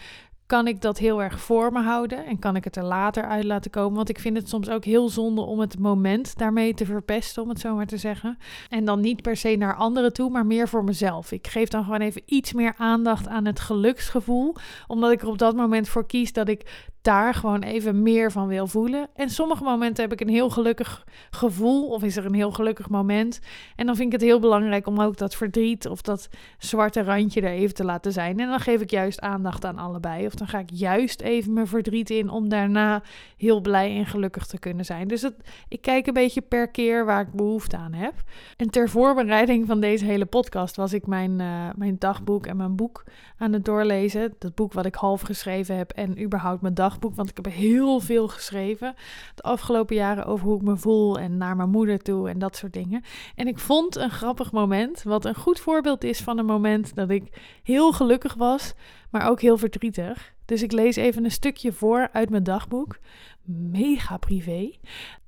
kan 0.51 0.67
ik 0.67 0.81
dat 0.81 0.97
heel 0.97 1.21
erg 1.23 1.39
voor 1.39 1.71
me 1.71 1.81
houden 1.81 2.25
en 2.25 2.39
kan 2.39 2.55
ik 2.55 2.63
het 2.63 2.75
er 2.75 2.83
later 2.83 3.23
uit 3.23 3.43
laten 3.43 3.71
komen. 3.71 3.95
Want 3.95 4.09
ik 4.09 4.19
vind 4.19 4.37
het 4.37 4.49
soms 4.49 4.69
ook 4.69 4.85
heel 4.85 5.09
zonde 5.09 5.41
om 5.41 5.59
het 5.59 5.79
moment 5.79 6.37
daarmee 6.37 6.73
te 6.73 6.85
verpesten, 6.85 7.43
om 7.43 7.49
het 7.49 7.59
zo 7.59 7.75
maar 7.75 7.85
te 7.85 7.97
zeggen. 7.97 8.37
En 8.69 8.85
dan 8.85 8.99
niet 8.99 9.21
per 9.21 9.37
se 9.37 9.55
naar 9.55 9.75
anderen 9.75 10.13
toe, 10.13 10.29
maar 10.29 10.45
meer 10.45 10.67
voor 10.67 10.83
mezelf. 10.83 11.31
Ik 11.31 11.47
geef 11.47 11.69
dan 11.69 11.83
gewoon 11.83 12.01
even 12.01 12.21
iets 12.25 12.53
meer 12.53 12.73
aandacht 12.77 13.27
aan 13.27 13.45
het 13.45 13.59
geluksgevoel, 13.59 14.55
omdat 14.87 15.11
ik 15.11 15.21
er 15.21 15.27
op 15.27 15.37
dat 15.37 15.55
moment 15.55 15.89
voor 15.89 16.05
kies 16.05 16.33
dat 16.33 16.47
ik 16.47 16.89
daar 17.01 17.33
gewoon 17.33 17.61
even 17.61 18.01
meer 18.01 18.31
van 18.31 18.47
wil 18.47 18.67
voelen. 18.67 19.09
En 19.15 19.29
sommige 19.29 19.63
momenten 19.63 20.03
heb 20.03 20.13
ik 20.13 20.21
een 20.21 20.33
heel 20.33 20.49
gelukkig 20.49 21.05
gevoel 21.31 21.87
of 21.87 22.03
is 22.03 22.17
er 22.17 22.25
een 22.25 22.33
heel 22.33 22.51
gelukkig 22.51 22.89
moment. 22.89 23.39
En 23.75 23.85
dan 23.85 23.95
vind 23.95 24.13
ik 24.13 24.19
het 24.19 24.29
heel 24.29 24.39
belangrijk 24.39 24.87
om 24.87 25.01
ook 25.01 25.17
dat 25.17 25.35
verdriet 25.35 25.87
of 25.87 26.01
dat 26.01 26.29
zwarte 26.57 27.03
randje 27.03 27.41
er 27.41 27.51
even 27.51 27.75
te 27.75 27.83
laten 27.83 28.11
zijn. 28.11 28.39
En 28.39 28.47
dan 28.47 28.59
geef 28.59 28.81
ik 28.81 28.89
juist 28.89 29.19
aandacht 29.19 29.65
aan 29.65 29.77
allebei. 29.77 30.25
Of 30.25 30.35
dan 30.35 30.47
ga 30.47 30.59
ik 30.59 30.69
juist 30.73 31.21
even 31.21 31.53
mijn 31.53 31.67
verdriet 31.67 32.09
in 32.09 32.29
om 32.29 32.49
daarna 32.49 33.01
heel 33.37 33.61
blij 33.61 33.97
en 33.97 34.05
gelukkig 34.05 34.45
te 34.45 34.59
kunnen 34.59 34.85
zijn. 34.85 35.07
Dus 35.07 35.29
ik 35.67 35.81
kijk 35.81 36.07
een 36.07 36.13
beetje 36.13 36.41
per 36.41 36.67
keer 36.67 37.05
waar 37.05 37.21
ik 37.21 37.33
behoefte 37.33 37.77
aan 37.77 37.93
heb. 37.93 38.13
En 38.57 38.69
ter 38.69 38.89
voorbereiding 38.89 39.67
van 39.67 39.79
deze 39.79 40.05
hele 40.05 40.25
podcast 40.25 40.75
was 40.75 40.93
ik 40.93 41.07
mijn, 41.07 41.39
uh, 41.39 41.69
mijn 41.75 41.95
dagboek 41.99 42.45
en 42.45 42.57
mijn 42.57 42.75
boek 42.75 43.03
aan 43.37 43.53
het 43.53 43.65
doorlezen. 43.65 44.33
Dat 44.39 44.55
boek 44.55 44.73
wat 44.73 44.85
ik 44.85 44.95
half 44.95 45.21
geschreven 45.21 45.77
heb 45.77 45.91
en 45.91 46.23
überhaupt 46.23 46.61
mijn 46.61 46.73
dagboek. 46.91 47.15
Want 47.15 47.29
ik 47.29 47.35
heb 47.35 47.53
heel 47.53 47.99
veel 47.99 48.27
geschreven 48.27 48.95
de 49.35 49.41
afgelopen 49.41 49.95
jaren 49.95 50.25
over 50.25 50.45
hoe 50.45 50.55
ik 50.55 50.61
me 50.61 50.77
voel 50.77 51.19
en 51.19 51.37
naar 51.37 51.55
mijn 51.55 51.69
moeder 51.69 51.99
toe 51.99 52.29
en 52.29 52.39
dat 52.39 52.55
soort 52.55 52.73
dingen. 52.73 53.03
En 53.35 53.47
ik 53.47 53.59
vond 53.59 53.95
een 53.95 54.11
grappig 54.11 54.51
moment, 54.51 55.03
wat 55.03 55.25
een 55.25 55.35
goed 55.35 55.59
voorbeeld 55.59 56.03
is 56.03 56.19
van 56.19 56.37
een 56.37 56.45
moment 56.45 56.95
dat 56.95 57.09
ik 57.09 57.59
heel 57.63 57.91
gelukkig 57.91 58.33
was, 58.33 58.73
maar 59.09 59.29
ook 59.29 59.41
heel 59.41 59.57
verdrietig. 59.57 60.33
Dus 60.45 60.61
ik 60.61 60.71
lees 60.71 60.95
even 60.95 61.23
een 61.23 61.31
stukje 61.31 61.71
voor 61.71 62.09
uit 62.11 62.29
mijn 62.29 62.43
dagboek. 62.43 62.99
Mega 63.45 64.17
privé. 64.17 64.71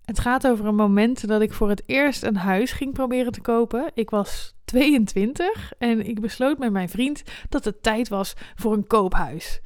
Het 0.06 0.19
gaat 0.19 0.47
over 0.47 0.65
een 0.65 0.76
moment 0.76 1.28
dat 1.28 1.41
ik 1.41 1.54
voor 1.54 1.69
het 1.69 1.84
eerst 1.86 2.23
een 2.23 2.36
huis 2.36 2.71
ging 2.71 2.93
proberen 2.93 3.32
te 3.32 3.41
kopen. 3.41 3.91
Ik 3.93 4.10
was 4.10 4.56
22 4.65 5.73
en 5.78 6.08
ik 6.08 6.21
besloot 6.21 6.58
met 6.58 6.71
mijn 6.71 6.89
vriend 6.89 7.23
dat 7.49 7.65
het 7.65 7.84
tijd 7.84 8.08
was 8.08 8.34
voor 8.56 8.73
een 8.73 8.88
koophuis. 8.88 9.62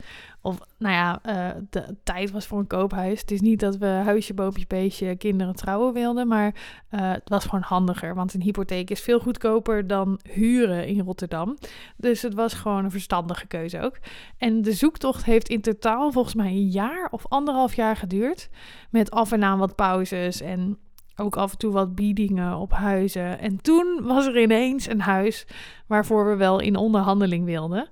Of 0.48 0.60
nou 0.78 0.94
ja, 0.94 1.20
uh, 1.26 1.62
de 1.70 1.96
tijd 2.04 2.32
was 2.32 2.46
voor 2.46 2.60
een 2.60 2.68
koophuis. 2.68 3.22
Het 3.22 3.32
is 3.32 3.42
niet 3.42 3.60
dat 3.60 3.78
we 3.78 3.86
huisje, 3.86 4.34
boompje, 4.34 4.66
beestje, 4.68 5.16
kinderen 5.16 5.56
trouwen 5.56 5.94
wilden. 5.94 6.28
Maar 6.28 6.48
uh, 6.92 7.12
het 7.12 7.30
was 7.30 7.44
gewoon 7.44 7.62
handiger. 7.62 8.16
Want 8.16 8.34
een 8.34 8.42
hypotheek 8.42 8.90
is 8.90 9.02
veel 9.02 9.20
goedkoper 9.20 9.88
dan 9.88 10.20
huren 10.24 10.88
in 10.88 11.00
Rotterdam. 11.00 11.58
Dus 11.98 12.22
het 12.22 12.34
was 12.34 12.54
gewoon 12.54 12.84
een 12.84 12.92
verstandige 12.92 13.48
keuze 13.48 13.82
ook. 13.82 13.98
En 14.38 14.62
de 14.62 14.74
zoektocht 14.74 15.26
heeft 15.26 15.50
in 15.50 15.62
totaal 15.62 16.12
volgens 16.12 16.36
mij 16.36 16.48
een 16.48 16.70
jaar 16.70 17.08
of 17.12 17.28
anderhalf 17.28 17.76
jaar 17.76 17.96
geduurd. 17.96 18.50
Met 18.90 19.12
af 19.12 19.32
en 19.32 19.44
aan 19.44 19.60
wat 19.60 19.76
pauzes 19.76 20.42
en 20.42 20.78
ook 21.16 21.38
af 21.38 21.52
en 21.52 21.58
toe 21.58 21.72
wat 21.72 21.96
biedingen 21.96 22.56
op 22.56 22.72
huizen. 22.72 23.40
En 23.40 23.62
toen 23.62 24.00
was 24.04 24.26
er 24.26 24.42
ineens 24.42 24.90
een 24.90 25.02
huis 25.02 25.48
waarvoor 25.88 26.30
we 26.30 26.36
wel 26.36 26.60
in 26.60 26.76
onderhandeling 26.76 27.46
wilden. 27.46 27.90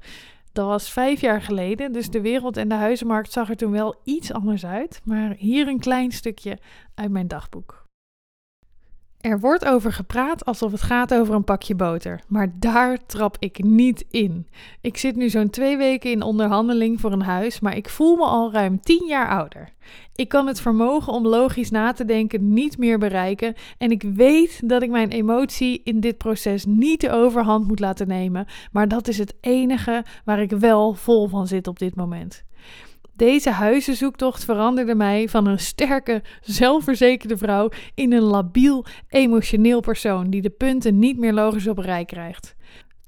Dat 0.56 0.68
was 0.68 0.90
vijf 0.90 1.22
jaar 1.22 1.42
geleden, 1.42 1.92
dus 1.92 2.10
de 2.10 2.22
wereld 2.22 2.58
en 2.58 2.70
de 2.70 2.76
huizenmarkt 2.76 3.32
zag 3.32 3.50
er 3.50 3.56
toen 3.56 3.72
wel 3.72 3.96
iets 4.04 4.32
anders 4.32 4.66
uit. 4.66 5.02
Maar 5.04 5.36
hier 5.38 5.68
een 5.68 5.80
klein 5.80 6.12
stukje 6.12 6.58
uit 6.94 7.12
mijn 7.12 7.28
dagboek. 7.28 7.85
Er 9.26 9.40
wordt 9.40 9.66
over 9.66 9.94
gepraat 9.94 10.46
alsof 10.46 10.72
het 10.72 10.82
gaat 10.82 11.14
over 11.14 11.36
een 11.36 11.44
pakje 11.44 11.76
boter, 11.76 12.22
maar 12.28 12.52
daar 12.60 13.06
trap 13.06 13.36
ik 13.40 13.64
niet 13.64 14.06
in. 14.10 14.48
Ik 14.82 14.98
zit 14.98 15.16
nu 15.16 15.30
zo'n 15.30 15.50
twee 15.50 15.78
weken 15.78 16.12
in 16.12 16.22
onderhandeling 16.22 17.02
voor 17.02 17.12
een 17.12 17.22
huis, 17.22 17.60
maar 17.60 17.76
ik 17.76 17.90
voel 17.90 18.16
me 18.16 18.24
al 18.24 18.52
ruim 18.52 18.82
tien 18.82 19.06
jaar 19.08 19.30
ouder. 19.30 19.70
Ik 20.16 20.30
kan 20.30 20.48
het 20.48 20.62
vermogen 20.62 21.14
om 21.14 21.28
logisch 21.28 21.70
na 21.70 21.92
te 21.92 22.06
denken 22.06 22.54
niet 22.54 22.78
meer 22.78 23.00
bereiken 23.00 23.54
en 23.78 23.92
ik 23.92 24.02
weet 24.02 24.70
dat 24.70 24.82
ik 24.82 24.90
mijn 24.90 25.10
emotie 25.10 25.82
in 25.84 26.00
dit 26.00 26.18
proces 26.18 26.66
niet 26.66 27.02
de 27.02 27.12
overhand 27.12 27.68
moet 27.68 27.80
laten 27.80 28.08
nemen, 28.08 28.46
maar 28.72 28.88
dat 28.88 29.08
is 29.08 29.18
het 29.18 29.34
enige 29.42 30.04
waar 30.26 30.42
ik 30.42 30.52
wel 30.52 30.94
vol 30.94 31.28
van 31.28 31.48
zit 31.48 31.68
op 31.68 31.80
dit 31.80 31.96
moment. 31.96 32.44
Deze 33.16 33.50
huizenzoektocht 33.50 34.46
veranderde 34.46 34.96
mij 34.96 35.30
van 35.30 35.48
een 35.48 35.60
sterke, 35.60 36.24
zelfverzekerde 36.42 37.38
vrouw 37.38 37.70
in 37.94 38.14
een 38.14 38.24
labiel, 38.24 38.86
emotioneel 39.10 39.80
persoon 39.80 40.30
die 40.30 40.42
de 40.42 40.50
punten 40.50 41.00
niet 41.00 41.18
meer 41.18 41.34
logisch 41.34 41.68
op 41.68 41.78
rij 41.78 42.06
krijgt. 42.06 42.56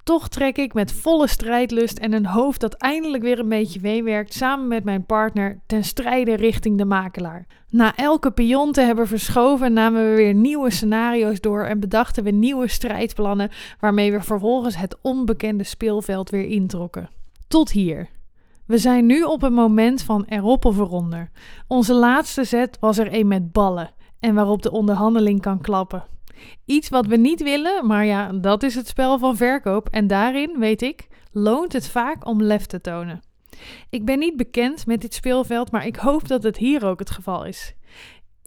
Toch 0.04 0.28
trek 0.28 0.58
ik 0.58 0.74
met 0.74 0.91
volle 0.91 1.28
strijdlust 1.28 1.98
en 1.98 2.13
een 2.13 2.26
hoofd 2.26 2.60
dat 2.60 2.74
eindelijk 2.74 3.24
weer 3.24 3.39
een 3.39 3.50
beetje 3.50 3.80
meewerkt 3.82 4.34
samen 4.34 4.67
met 4.67 4.84
mijn 4.84 5.06
partner 5.06 5.60
ten 5.65 5.84
strijde 5.84 6.36
richting 6.36 6.78
de 6.78 6.86
makelaar. 6.86 7.46
Na 7.70 7.96
elke 7.96 8.32
pion 8.32 8.72
te 8.72 8.82
hebben 8.82 9.08
verschoven 9.08 9.74
namen 9.74 10.10
we 10.10 10.15
weer 10.15 10.34
nieuwe 10.34 10.72
scenario's 10.72 11.41
door 11.41 11.63
en 11.63 11.80
bedachten 11.80 12.24
we 12.24 12.32
nieuwe 12.32 12.67
strijdplannen 12.67 13.52
waarmee 13.80 14.12
we 14.12 14.22
vervolgens 14.22 14.78
het 14.78 14.98
onbekende 15.02 15.63
speelveld 15.63 16.30
weer 16.30 16.46
introkken. 16.46 17.10
Tot 17.48 17.72
hier. 17.72 18.10
We 18.67 18.77
zijn 18.77 19.06
nu 19.06 19.23
op 19.23 19.43
een 19.43 19.53
moment 19.53 20.01
van 20.01 20.25
erop 20.25 20.65
of 20.65 20.77
eronder. 20.77 21.30
Onze 21.67 21.93
laatste 21.93 22.43
zet 22.43 22.77
was 22.80 22.97
er 22.97 23.13
een 23.13 23.27
met 23.27 23.51
ballen 23.51 23.91
en 24.19 24.36
waarop 24.36 24.62
de 24.62 24.71
onderhandeling 24.71 25.41
kan 25.41 25.62
klappen. 25.62 26.06
Iets 26.65 26.89
wat 26.89 27.06
we 27.06 27.17
niet 27.17 27.43
willen, 27.43 27.88
maar 27.88 28.06
ja, 28.06 28.32
dat 28.32 28.63
is 28.63 28.75
het 28.75 28.88
spel 28.88 29.19
van 29.19 29.36
verkoop 29.36 29.89
en 29.89 30.08
daarin, 30.08 30.60
weet 30.60 30.82
ik, 30.82 31.08
loont 31.32 31.73
het 31.73 31.89
vaak 31.89 32.25
om 32.25 32.41
lef 32.41 32.65
te 32.65 32.82
tonen. 32.82 33.21
Ik 33.89 34.06
ben 34.06 34.19
niet 34.19 34.38
bekend 34.38 34.86
met 34.86 35.01
dit 35.01 35.13
speelveld, 35.13 35.71
maar 35.71 35.86
ik 35.86 35.95
hoop 35.95 36.27
dat 36.27 36.43
het 36.43 36.58
hier 36.58 36.86
ook 36.86 36.99
het 36.99 37.10
geval 37.10 37.45
is. 37.45 37.75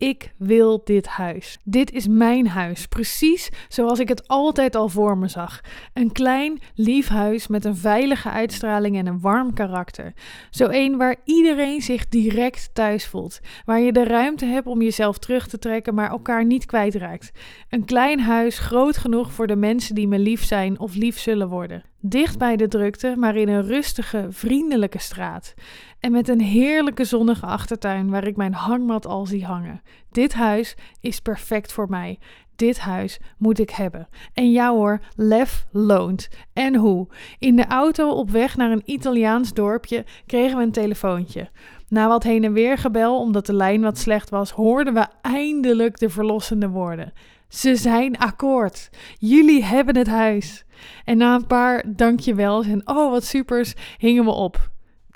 Ik 0.01 0.33
wil 0.37 0.81
dit 0.85 1.07
huis. 1.07 1.59
Dit 1.65 1.93
is 1.93 2.09
mijn 2.09 2.49
huis, 2.49 2.87
precies 2.87 3.51
zoals 3.69 3.99
ik 3.99 4.09
het 4.09 4.29
altijd 4.29 4.75
al 4.75 4.89
voor 4.89 5.19
me 5.19 5.29
zag. 5.29 5.61
Een 5.95 6.13
klein, 6.13 6.61
lief 6.75 7.09
huis 7.09 7.47
met 7.47 7.65
een 7.65 7.77
veilige 7.77 8.31
uitstraling 8.31 8.97
en 8.97 9.07
een 9.07 9.21
warm 9.21 9.55
karakter. 9.55 10.13
Zo 10.51 10.69
een 10.71 10.97
waar 10.97 11.17
iedereen 11.25 11.83
zich 11.83 12.09
direct 12.09 12.71
thuis 12.75 13.07
voelt. 13.07 13.41
Waar 13.65 13.81
je 13.81 13.93
de 13.93 14.05
ruimte 14.05 14.45
hebt 14.45 14.67
om 14.67 14.83
jezelf 14.83 15.19
terug 15.19 15.49
te 15.49 15.59
trekken, 15.59 15.95
maar 15.95 16.11
elkaar 16.11 16.45
niet 16.45 16.67
kwijtraakt. 16.67 17.31
Een 17.69 17.85
klein 17.85 18.21
huis 18.21 18.59
groot 18.59 18.97
genoeg 18.97 19.33
voor 19.33 19.47
de 19.47 19.57
mensen 19.57 19.95
die 19.95 20.09
me 20.09 20.19
lief 20.19 20.45
zijn 20.45 20.79
of 20.79 20.95
lief 20.95 21.19
zullen 21.19 21.49
worden. 21.49 21.83
Dicht 22.03 22.39
bij 22.39 22.57
de 22.57 22.69
drukte, 22.69 23.15
maar 23.17 23.37
in 23.37 23.49
een 23.49 23.67
rustige, 23.67 24.27
vriendelijke 24.31 24.99
straat. 24.99 25.55
En 26.01 26.13
met 26.13 26.29
een 26.29 26.41
heerlijke 26.41 27.05
zonnige 27.05 27.47
achtertuin 27.47 28.11
waar 28.11 28.27
ik 28.27 28.37
mijn 28.37 28.55
hangmat 28.55 29.07
al 29.07 29.27
zie 29.27 29.45
hangen. 29.45 29.83
Dit 30.11 30.33
huis 30.33 30.77
is 31.01 31.21
perfect 31.21 31.73
voor 31.73 31.89
mij. 31.89 32.19
Dit 32.57 32.79
huis 32.79 33.19
moet 33.39 33.59
ik 33.59 33.71
hebben. 33.71 34.09
En 34.35 34.53
ja 34.53 34.71
hoor, 34.71 35.01
lef 35.17 35.67
loont. 35.71 36.29
En 36.53 36.77
hoe? 36.77 37.09
In 37.39 37.57
de 37.57 37.67
auto 37.67 38.11
op 38.11 38.31
weg 38.31 38.57
naar 38.57 38.71
een 38.71 38.83
Italiaans 38.85 39.53
dorpje 39.53 40.05
kregen 40.27 40.57
we 40.57 40.63
een 40.63 40.73
telefoontje. 40.73 41.51
Na 41.89 42.09
wat 42.09 42.23
heen 42.23 42.45
en 42.45 42.53
weer 42.53 42.79
gebel 42.79 43.21
omdat 43.21 43.47
de 43.47 43.53
lijn 43.53 43.81
wat 43.81 43.99
slecht 43.99 44.31
was, 44.31 44.51
hoorden 44.51 44.95
we 44.95 45.07
eindelijk 45.23 45.99
de 45.99 46.11
verlossende 46.11 46.69
woorden. 46.69 47.13
Ze 47.49 47.77
zijn 47.77 48.19
akkoord. 48.19 48.91
Jullie 49.19 49.65
hebben 49.65 49.97
het 49.97 50.09
huis. 50.09 50.65
En 51.05 51.17
na 51.17 51.35
een 51.35 51.47
paar 51.47 51.85
dankjewels 51.87 52.67
en 52.67 52.89
oh 52.89 53.11
wat 53.11 53.25
supers 53.25 53.75
hingen 53.99 54.25
we 54.25 54.31
op. 54.31 54.71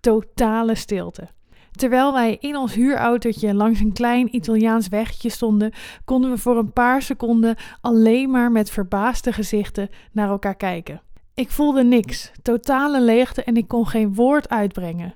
Totale 0.05 0.75
stilte. 0.75 1.29
Terwijl 1.73 2.13
wij 2.13 2.37
in 2.41 2.57
ons 2.57 2.75
huurautootje 2.75 3.55
langs 3.55 3.81
een 3.81 3.93
klein 3.93 4.37
Italiaans 4.37 4.89
weggetje 4.89 5.31
stonden, 5.31 5.73
konden 6.05 6.31
we 6.31 6.39
voor 6.39 6.59
een 6.59 6.73
paar 6.73 7.03
seconden 7.03 7.57
alleen 7.81 8.31
maar 8.31 8.53
met 8.53 8.71
verbaasde 8.71 9.33
gezichten 9.33 9.89
naar 10.13 10.29
elkaar 10.29 10.55
kijken. 10.55 11.03
Ik 11.35 11.51
voelde 11.51 11.85
niks, 11.85 12.31
totale 12.43 13.01
leegte 13.01 13.45
en 13.45 13.57
ik 13.57 13.69
kon 13.69 13.87
geen 13.87 14.15
woord 14.15 14.49
uitbrengen. 14.49 15.15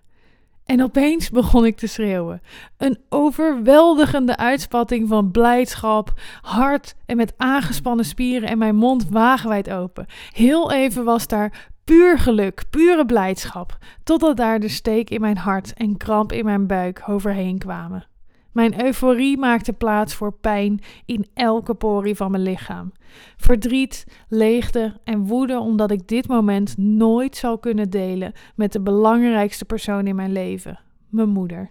En 0.64 0.82
opeens 0.82 1.30
begon 1.30 1.66
ik 1.66 1.76
te 1.76 1.86
schreeuwen. 1.86 2.42
Een 2.76 2.98
overweldigende 3.08 4.36
uitspatting 4.36 5.08
van 5.08 5.30
blijdschap, 5.30 6.12
hart 6.40 6.94
en 7.06 7.16
met 7.16 7.34
aangespannen 7.36 8.04
spieren 8.04 8.48
en 8.48 8.58
mijn 8.58 8.76
mond 8.76 9.08
wagenwijd 9.08 9.70
open. 9.70 10.06
Heel 10.32 10.72
even 10.72 11.04
was 11.04 11.26
daar 11.26 11.68
puur 11.88 12.18
geluk, 12.18 12.64
pure 12.70 13.06
blijdschap, 13.06 13.78
totdat 14.04 14.36
daar 14.36 14.60
de 14.60 14.68
steek 14.68 15.10
in 15.10 15.20
mijn 15.20 15.36
hart 15.36 15.74
en 15.74 15.96
kramp 15.96 16.32
in 16.32 16.44
mijn 16.44 16.66
buik 16.66 17.02
overheen 17.06 17.58
kwamen. 17.58 18.06
Mijn 18.52 18.84
euforie 18.84 19.38
maakte 19.38 19.72
plaats 19.72 20.14
voor 20.14 20.32
pijn 20.32 20.80
in 21.06 21.26
elke 21.34 21.74
porie 21.74 22.14
van 22.14 22.30
mijn 22.30 22.42
lichaam. 22.42 22.92
Verdriet, 23.36 24.06
leegte 24.28 25.00
en 25.04 25.26
woede 25.26 25.58
omdat 25.58 25.90
ik 25.90 26.08
dit 26.08 26.28
moment 26.28 26.76
nooit 26.76 27.36
zal 27.36 27.58
kunnen 27.58 27.90
delen 27.90 28.32
met 28.54 28.72
de 28.72 28.80
belangrijkste 28.80 29.64
persoon 29.64 30.06
in 30.06 30.16
mijn 30.16 30.32
leven, 30.32 30.80
mijn 31.08 31.28
moeder. 31.28 31.70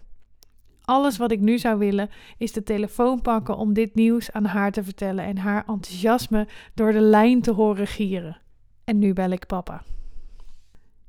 Alles 0.81 1.17
wat 1.17 1.31
ik 1.31 1.39
nu 1.39 1.57
zou 1.57 1.77
willen 1.77 2.09
is 2.37 2.51
de 2.51 2.63
telefoon 2.63 3.21
pakken 3.21 3.57
om 3.57 3.73
dit 3.73 3.95
nieuws 3.95 4.31
aan 4.31 4.45
haar 4.45 4.71
te 4.71 4.83
vertellen 4.83 5.25
en 5.25 5.37
haar 5.37 5.63
enthousiasme 5.67 6.47
door 6.73 6.91
de 6.91 7.01
lijn 7.01 7.41
te 7.41 7.51
horen 7.51 7.87
gieren. 7.87 8.41
En 8.83 8.99
nu 8.99 9.13
bel 9.13 9.31
ik 9.31 9.45
papa. 9.45 9.83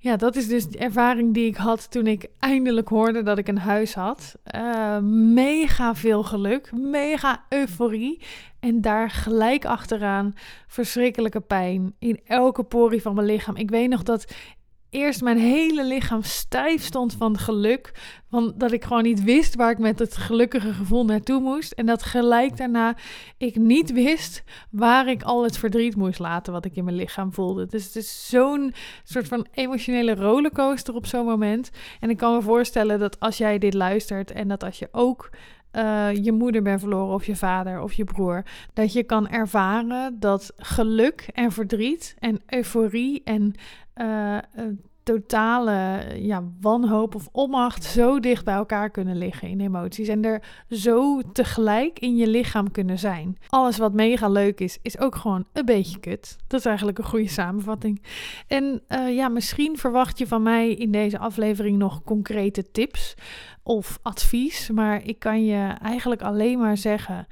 Ja, 0.00 0.16
dat 0.16 0.36
is 0.36 0.48
dus 0.48 0.66
de 0.66 0.78
ervaring 0.78 1.34
die 1.34 1.46
ik 1.46 1.56
had 1.56 1.90
toen 1.90 2.06
ik 2.06 2.26
eindelijk 2.38 2.88
hoorde 2.88 3.22
dat 3.22 3.38
ik 3.38 3.48
een 3.48 3.58
huis 3.58 3.94
had. 3.94 4.34
Uh, 4.54 4.98
mega 5.34 5.94
veel 5.94 6.22
geluk, 6.22 6.72
mega 6.72 7.44
euforie. 7.48 8.22
En 8.60 8.80
daar 8.80 9.10
gelijk 9.10 9.64
achteraan 9.64 10.34
verschrikkelijke 10.66 11.40
pijn 11.40 11.94
in 11.98 12.20
elke 12.24 12.62
porie 12.62 13.02
van 13.02 13.14
mijn 13.14 13.26
lichaam. 13.26 13.56
Ik 13.56 13.70
weet 13.70 13.88
nog 13.88 14.02
dat 14.02 14.34
eerst 14.90 15.22
mijn 15.22 15.38
hele 15.38 15.84
lichaam 15.84 16.22
stijf 16.22 16.84
stond 16.84 17.14
van 17.14 17.38
geluk. 17.38 17.92
Van 18.30 18.54
dat 18.56 18.72
ik 18.72 18.84
gewoon 18.84 19.02
niet 19.02 19.24
wist 19.24 19.54
waar 19.54 19.70
ik 19.70 19.78
met 19.78 19.98
het 19.98 20.16
gelukkige 20.16 20.72
gevoel 20.72 21.04
naartoe 21.04 21.40
moest. 21.40 21.72
En 21.72 21.86
dat 21.86 22.02
gelijk 22.02 22.56
daarna 22.56 22.96
ik 23.36 23.56
niet 23.56 23.92
wist 23.92 24.42
waar 24.70 25.08
ik 25.08 25.22
al 25.22 25.42
het 25.42 25.58
verdriet 25.58 25.96
moest 25.96 26.18
laten 26.18 26.52
wat 26.52 26.64
ik 26.64 26.76
in 26.76 26.84
mijn 26.84 26.96
lichaam 26.96 27.32
voelde. 27.32 27.66
Dus 27.66 27.84
het 27.84 27.96
is 27.96 28.28
zo'n 28.28 28.74
soort 29.04 29.28
van 29.28 29.46
emotionele 29.52 30.14
rollercoaster 30.14 30.94
op 30.94 31.06
zo'n 31.06 31.26
moment. 31.26 31.70
En 32.00 32.10
ik 32.10 32.16
kan 32.16 32.34
me 32.34 32.42
voorstellen 32.42 32.98
dat 32.98 33.20
als 33.20 33.38
jij 33.38 33.58
dit 33.58 33.74
luistert 33.74 34.30
en 34.30 34.48
dat 34.48 34.64
als 34.64 34.78
je 34.78 34.88
ook 34.92 35.30
uh, 35.78 36.24
je 36.24 36.32
moeder 36.32 36.62
bent 36.62 36.80
verloren 36.80 37.14
of 37.14 37.26
je 37.26 37.36
vader 37.36 37.80
of 37.80 37.92
je 37.92 38.04
broer, 38.04 38.42
dat 38.72 38.92
je 38.92 39.02
kan 39.02 39.28
ervaren 39.28 40.20
dat 40.20 40.52
geluk 40.56 41.28
en 41.34 41.52
verdriet 41.52 42.14
en 42.18 42.40
euforie 42.46 43.22
en 43.24 43.54
uh, 43.96 44.38
totale 45.08 46.04
ja, 46.20 46.44
wanhoop 46.60 47.14
of 47.14 47.28
onmacht 47.32 47.84
zo 47.84 48.20
dicht 48.20 48.44
bij 48.44 48.54
elkaar 48.54 48.90
kunnen 48.90 49.16
liggen 49.16 49.48
in 49.48 49.60
emoties. 49.60 50.08
En 50.08 50.24
er 50.24 50.42
zo 50.70 51.22
tegelijk 51.32 51.98
in 51.98 52.16
je 52.16 52.26
lichaam 52.26 52.70
kunnen 52.70 52.98
zijn. 52.98 53.38
Alles 53.48 53.78
wat 53.78 53.92
mega 53.92 54.28
leuk 54.28 54.60
is, 54.60 54.78
is 54.82 54.98
ook 54.98 55.14
gewoon 55.14 55.44
een 55.52 55.64
beetje 55.64 56.00
kut. 56.00 56.36
Dat 56.46 56.60
is 56.60 56.66
eigenlijk 56.66 56.98
een 56.98 57.04
goede 57.04 57.28
samenvatting. 57.28 58.02
En 58.46 58.82
uh, 58.88 59.14
ja, 59.16 59.28
misschien 59.28 59.78
verwacht 59.78 60.18
je 60.18 60.26
van 60.26 60.42
mij 60.42 60.70
in 60.70 60.90
deze 60.90 61.18
aflevering 61.18 61.78
nog 61.78 62.02
concrete 62.02 62.70
tips 62.70 63.14
of 63.62 63.98
advies. 64.02 64.70
Maar 64.70 65.04
ik 65.04 65.18
kan 65.18 65.44
je 65.44 65.74
eigenlijk 65.82 66.22
alleen 66.22 66.58
maar 66.58 66.76
zeggen 66.76 67.26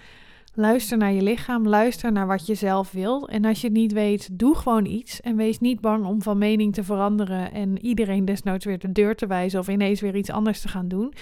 Luister 0.58 0.98
naar 0.98 1.12
je 1.12 1.22
lichaam, 1.22 1.68
luister 1.68 2.12
naar 2.12 2.26
wat 2.26 2.46
je 2.46 2.54
zelf 2.54 2.92
wil. 2.92 3.28
En 3.28 3.44
als 3.44 3.60
je 3.60 3.66
het 3.66 3.76
niet 3.76 3.92
weet, 3.92 4.38
doe 4.38 4.56
gewoon 4.56 4.84
iets. 4.84 5.20
En 5.20 5.36
wees 5.36 5.58
niet 5.58 5.80
bang 5.80 6.06
om 6.06 6.22
van 6.22 6.38
mening 6.38 6.74
te 6.74 6.84
veranderen 6.84 7.52
en 7.52 7.84
iedereen 7.84 8.24
desnoods 8.24 8.64
weer 8.64 8.78
de 8.78 8.92
deur 8.92 9.16
te 9.16 9.26
wijzen 9.26 9.60
of 9.60 9.68
ineens 9.68 10.00
weer 10.00 10.16
iets 10.16 10.30
anders 10.30 10.60
te 10.60 10.68
gaan 10.68 10.88
doen. 10.88 11.12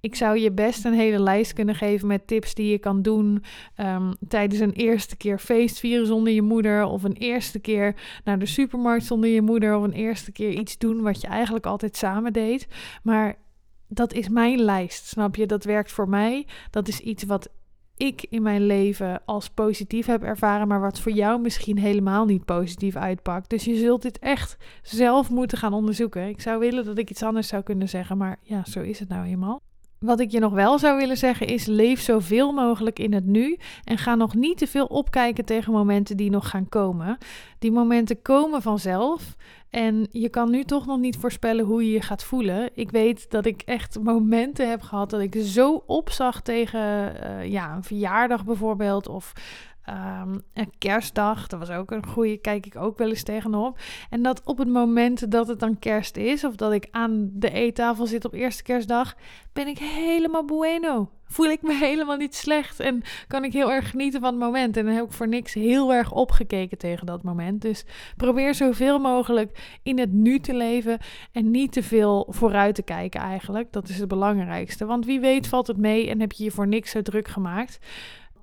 Ik 0.00 0.14
zou 0.14 0.38
je 0.38 0.52
best 0.52 0.84
een 0.84 0.94
hele 0.94 1.20
lijst 1.20 1.52
kunnen 1.52 1.74
geven 1.74 2.06
met 2.06 2.26
tips 2.26 2.54
die 2.54 2.70
je 2.70 2.78
kan 2.78 3.02
doen 3.02 3.42
um, 3.76 4.14
tijdens 4.28 4.60
een 4.60 4.72
eerste 4.72 5.16
keer 5.16 5.38
feest 5.38 5.78
vieren 5.78 6.06
zonder 6.06 6.32
je 6.32 6.42
moeder. 6.42 6.84
Of 6.84 7.02
een 7.02 7.16
eerste 7.16 7.58
keer 7.58 7.94
naar 8.24 8.38
de 8.38 8.46
supermarkt 8.46 9.04
zonder 9.04 9.30
je 9.30 9.42
moeder. 9.42 9.76
Of 9.76 9.82
een 9.82 9.92
eerste 9.92 10.32
keer 10.32 10.50
iets 10.50 10.78
doen 10.78 11.02
wat 11.02 11.20
je 11.20 11.26
eigenlijk 11.26 11.66
altijd 11.66 11.96
samen 11.96 12.32
deed. 12.32 12.66
Maar 13.02 13.36
dat 13.88 14.12
is 14.12 14.28
mijn 14.28 14.60
lijst, 14.60 15.06
snap 15.06 15.36
je? 15.36 15.46
Dat 15.46 15.64
werkt 15.64 15.92
voor 15.92 16.08
mij. 16.08 16.46
Dat 16.70 16.88
is 16.88 17.00
iets 17.00 17.24
wat 17.24 17.48
ik 18.00 18.26
in 18.28 18.42
mijn 18.42 18.66
leven 18.66 19.22
als 19.24 19.48
positief 19.48 20.06
heb 20.06 20.22
ervaren, 20.22 20.68
maar 20.68 20.80
wat 20.80 21.00
voor 21.00 21.12
jou 21.12 21.40
misschien 21.40 21.78
helemaal 21.78 22.24
niet 22.24 22.44
positief 22.44 22.96
uitpakt. 22.96 23.50
Dus 23.50 23.64
je 23.64 23.76
zult 23.76 24.02
dit 24.02 24.18
echt 24.18 24.56
zelf 24.82 25.30
moeten 25.30 25.58
gaan 25.58 25.72
onderzoeken. 25.72 26.28
Ik 26.28 26.40
zou 26.40 26.58
willen 26.58 26.84
dat 26.84 26.98
ik 26.98 27.10
iets 27.10 27.22
anders 27.22 27.48
zou 27.48 27.62
kunnen 27.62 27.88
zeggen, 27.88 28.16
maar 28.16 28.36
ja, 28.42 28.64
zo 28.64 28.80
is 28.80 28.98
het 28.98 29.08
nou 29.08 29.26
eenmaal. 29.26 29.62
Wat 30.04 30.20
ik 30.20 30.30
je 30.30 30.38
nog 30.38 30.52
wel 30.52 30.78
zou 30.78 30.96
willen 30.96 31.16
zeggen 31.16 31.46
is: 31.46 31.66
leef 31.66 32.00
zoveel 32.00 32.52
mogelijk 32.52 32.98
in 32.98 33.12
het 33.12 33.26
nu 33.26 33.58
en 33.84 33.98
ga 33.98 34.14
nog 34.14 34.34
niet 34.34 34.58
te 34.58 34.66
veel 34.66 34.86
opkijken 34.86 35.44
tegen 35.44 35.72
momenten 35.72 36.16
die 36.16 36.30
nog 36.30 36.48
gaan 36.48 36.68
komen. 36.68 37.18
Die 37.58 37.72
momenten 37.72 38.22
komen 38.22 38.62
vanzelf 38.62 39.36
en 39.70 40.06
je 40.10 40.28
kan 40.28 40.50
nu 40.50 40.64
toch 40.64 40.86
nog 40.86 40.98
niet 40.98 41.16
voorspellen 41.16 41.64
hoe 41.64 41.84
je 41.84 41.92
je 41.92 42.02
gaat 42.02 42.24
voelen. 42.24 42.70
Ik 42.74 42.90
weet 42.90 43.30
dat 43.30 43.46
ik 43.46 43.62
echt 43.62 43.98
momenten 44.02 44.70
heb 44.70 44.82
gehad 44.82 45.10
dat 45.10 45.20
ik 45.20 45.36
zo 45.42 45.82
opzag 45.86 46.42
tegen 46.42 46.80
uh, 46.80 47.46
ja, 47.50 47.74
een 47.74 47.84
verjaardag 47.84 48.44
bijvoorbeeld 48.44 49.08
of 49.08 49.32
Um, 49.88 50.42
een 50.54 50.72
kerstdag, 50.78 51.46
dat 51.46 51.58
was 51.58 51.70
ook 51.70 51.90
een 51.90 52.06
goede, 52.06 52.36
kijk 52.36 52.66
ik 52.66 52.76
ook 52.76 52.98
wel 52.98 53.08
eens 53.08 53.22
tegenop. 53.22 53.78
En 54.10 54.22
dat 54.22 54.42
op 54.44 54.58
het 54.58 54.68
moment 54.68 55.30
dat 55.30 55.48
het 55.48 55.60
dan 55.60 55.78
kerst 55.78 56.16
is, 56.16 56.44
of 56.44 56.56
dat 56.56 56.72
ik 56.72 56.88
aan 56.90 57.30
de 57.32 57.50
eettafel 57.50 58.06
zit 58.06 58.24
op 58.24 58.32
eerste 58.32 58.62
kerstdag, 58.62 59.14
ben 59.52 59.66
ik 59.66 59.78
helemaal 59.78 60.44
bueno. 60.44 61.10
Voel 61.24 61.46
ik 61.46 61.62
me 61.62 61.74
helemaal 61.74 62.16
niet 62.16 62.34
slecht 62.34 62.80
en 62.80 63.02
kan 63.26 63.44
ik 63.44 63.52
heel 63.52 63.72
erg 63.72 63.90
genieten 63.90 64.20
van 64.20 64.30
het 64.30 64.42
moment. 64.42 64.76
En 64.76 64.84
dan 64.84 64.94
heb 64.94 65.04
ik 65.04 65.12
voor 65.12 65.28
niks 65.28 65.54
heel 65.54 65.92
erg 65.92 66.12
opgekeken 66.12 66.78
tegen 66.78 67.06
dat 67.06 67.22
moment. 67.22 67.62
Dus 67.62 67.84
probeer 68.16 68.54
zoveel 68.54 68.98
mogelijk 68.98 69.78
in 69.82 69.98
het 69.98 70.12
nu 70.12 70.38
te 70.38 70.54
leven 70.54 70.98
en 71.32 71.50
niet 71.50 71.72
te 71.72 71.82
veel 71.82 72.26
vooruit 72.30 72.74
te 72.74 72.82
kijken 72.82 73.20
eigenlijk. 73.20 73.72
Dat 73.72 73.88
is 73.88 73.98
het 73.98 74.08
belangrijkste. 74.08 74.86
Want 74.86 75.06
wie 75.06 75.20
weet 75.20 75.48
valt 75.48 75.66
het 75.66 75.76
mee 75.76 76.08
en 76.08 76.20
heb 76.20 76.32
je 76.32 76.44
je 76.44 76.50
voor 76.50 76.68
niks 76.68 76.90
zo 76.90 77.02
druk 77.02 77.28
gemaakt 77.28 77.78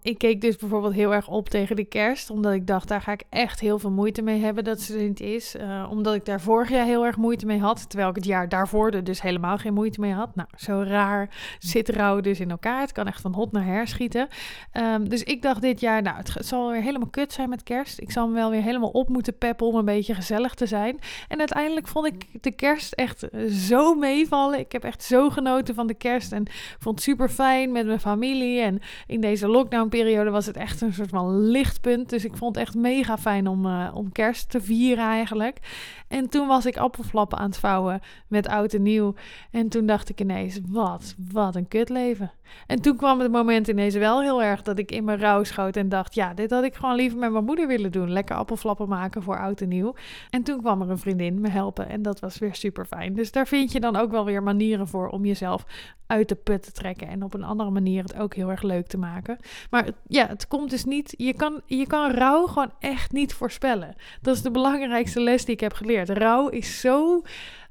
ik 0.01 0.17
keek 0.17 0.41
dus 0.41 0.55
bijvoorbeeld 0.55 0.93
heel 0.93 1.13
erg 1.13 1.27
op 1.27 1.49
tegen 1.49 1.75
de 1.75 1.85
kerst. 1.85 2.29
Omdat 2.29 2.53
ik 2.53 2.67
dacht, 2.67 2.87
daar 2.87 3.01
ga 3.01 3.11
ik 3.11 3.23
echt 3.29 3.59
heel 3.59 3.79
veel 3.79 3.91
moeite 3.91 4.21
mee 4.21 4.41
hebben 4.41 4.63
dat 4.63 4.81
ze 4.81 4.97
er 4.97 5.03
niet 5.03 5.19
is. 5.19 5.55
Uh, 5.55 5.87
omdat 5.89 6.15
ik 6.15 6.25
daar 6.25 6.41
vorig 6.41 6.69
jaar 6.69 6.85
heel 6.85 7.05
erg 7.05 7.17
moeite 7.17 7.45
mee 7.45 7.59
had. 7.59 7.89
Terwijl 7.89 8.09
ik 8.09 8.15
het 8.15 8.25
jaar 8.25 8.49
daarvoor 8.49 8.91
er 8.91 9.03
dus 9.03 9.21
helemaal 9.21 9.57
geen 9.57 9.73
moeite 9.73 9.99
mee 9.99 10.13
had. 10.13 10.35
Nou, 10.35 10.49
zo 10.55 10.83
raar 10.87 11.29
zit 11.59 11.89
rouw 11.89 12.21
dus 12.21 12.39
in 12.39 12.51
elkaar. 12.51 12.81
Het 12.81 12.91
kan 12.91 13.07
echt 13.07 13.21
van 13.21 13.33
hot 13.33 13.51
naar 13.51 13.65
her 13.65 13.87
schieten. 13.87 14.27
Um, 14.73 15.09
dus 15.09 15.23
ik 15.23 15.41
dacht 15.41 15.61
dit 15.61 15.79
jaar, 15.79 16.01
nou, 16.01 16.17
het 16.17 16.45
zal 16.45 16.71
weer 16.71 16.81
helemaal 16.81 17.09
kut 17.09 17.33
zijn 17.33 17.49
met 17.49 17.63
kerst. 17.63 18.01
Ik 18.01 18.11
zal 18.11 18.27
me 18.27 18.33
wel 18.33 18.49
weer 18.49 18.61
helemaal 18.61 18.89
op 18.89 19.09
moeten 19.09 19.37
peppen 19.37 19.67
om 19.67 19.75
een 19.75 19.85
beetje 19.85 20.13
gezellig 20.13 20.53
te 20.53 20.65
zijn. 20.65 20.99
En 21.27 21.39
uiteindelijk 21.39 21.87
vond 21.87 22.05
ik 22.05 22.43
de 22.43 22.55
kerst 22.55 22.93
echt 22.93 23.27
zo 23.49 23.95
meevallen. 23.95 24.59
Ik 24.59 24.71
heb 24.71 24.83
echt 24.83 25.03
zo 25.03 25.29
genoten 25.29 25.75
van 25.75 25.87
de 25.87 25.93
kerst. 25.93 26.31
En 26.31 26.43
vond 26.79 26.95
het 26.95 27.03
super 27.03 27.29
fijn 27.29 27.71
met 27.71 27.85
mijn 27.85 27.99
familie. 27.99 28.61
En 28.61 28.79
in 29.07 29.21
deze 29.21 29.47
lockdown 29.47 29.86
periode 29.89 30.29
was 30.29 30.45
het 30.45 30.57
echt 30.57 30.81
een 30.81 30.93
soort 30.93 31.09
van 31.09 31.39
lichtpunt. 31.39 32.09
Dus 32.09 32.25
ik 32.25 32.37
vond 32.37 32.55
het 32.55 32.65
echt 32.65 32.75
mega 32.75 33.17
fijn 33.17 33.47
om, 33.47 33.65
uh, 33.65 33.91
om 33.93 34.11
kerst 34.11 34.49
te 34.49 34.61
vieren 34.61 35.05
eigenlijk. 35.05 35.59
En 36.07 36.29
toen 36.29 36.47
was 36.47 36.65
ik 36.65 36.77
appelflappen 36.77 37.37
aan 37.37 37.49
het 37.49 37.57
vouwen 37.57 37.99
met 38.27 38.47
oud 38.47 38.73
en 38.73 38.81
nieuw. 38.81 39.13
En 39.51 39.69
toen 39.69 39.85
dacht 39.85 40.09
ik 40.09 40.21
ineens, 40.21 40.59
wat, 40.67 41.15
wat 41.31 41.55
een 41.55 41.67
kutleven. 41.67 42.31
En 42.67 42.81
toen 42.81 42.95
kwam 42.97 43.19
het 43.19 43.31
moment 43.31 43.67
ineens 43.67 43.95
wel 43.95 44.21
heel 44.21 44.43
erg 44.43 44.61
dat 44.61 44.79
ik 44.79 44.91
in 44.91 45.03
mijn 45.03 45.19
rouw 45.19 45.43
schoot 45.43 45.75
en 45.75 45.89
dacht, 45.89 46.15
ja, 46.15 46.33
dit 46.33 46.51
had 46.51 46.63
ik 46.63 46.75
gewoon 46.75 46.95
liever 46.95 47.19
met 47.19 47.31
mijn 47.31 47.45
moeder 47.45 47.67
willen 47.67 47.91
doen. 47.91 48.11
Lekker 48.11 48.35
appelflappen 48.35 48.89
maken 48.89 49.23
voor 49.23 49.39
oud 49.39 49.61
en 49.61 49.67
nieuw. 49.67 49.95
En 50.29 50.43
toen 50.43 50.61
kwam 50.61 50.81
er 50.81 50.89
een 50.89 50.97
vriendin 50.97 51.41
me 51.41 51.49
helpen 51.49 51.89
en 51.89 52.01
dat 52.01 52.19
was 52.19 52.37
weer 52.37 52.55
super 52.55 52.85
fijn. 52.85 53.13
Dus 53.13 53.31
daar 53.31 53.47
vind 53.47 53.71
je 53.71 53.79
dan 53.79 53.95
ook 53.95 54.11
wel 54.11 54.25
weer 54.25 54.43
manieren 54.43 54.87
voor 54.87 55.09
om 55.09 55.25
jezelf 55.25 55.65
uit 56.07 56.29
de 56.29 56.35
put 56.35 56.63
te 56.63 56.71
trekken 56.71 57.07
en 57.07 57.23
op 57.23 57.33
een 57.33 57.43
andere 57.43 57.69
manier 57.69 58.03
het 58.03 58.15
ook 58.15 58.35
heel 58.35 58.49
erg 58.49 58.61
leuk 58.61 58.87
te 58.87 58.97
maken. 58.97 59.37
Maar 59.69 59.76
ja, 60.07 60.27
het 60.27 60.47
komt 60.47 60.69
dus 60.69 60.83
niet, 60.83 61.13
je 61.17 61.33
kan, 61.33 61.61
je 61.65 61.87
kan 61.87 62.11
rouw 62.11 62.45
gewoon 62.45 62.71
echt 62.79 63.11
niet 63.11 63.33
voorspellen. 63.33 63.95
Dat 64.21 64.35
is 64.35 64.41
de 64.41 64.51
belangrijkste 64.51 65.21
les 65.21 65.45
die 65.45 65.53
ik 65.53 65.59
heb 65.59 65.73
geleerd. 65.73 66.09
Rouw 66.09 66.47
is 66.47 66.79
zo 66.79 67.21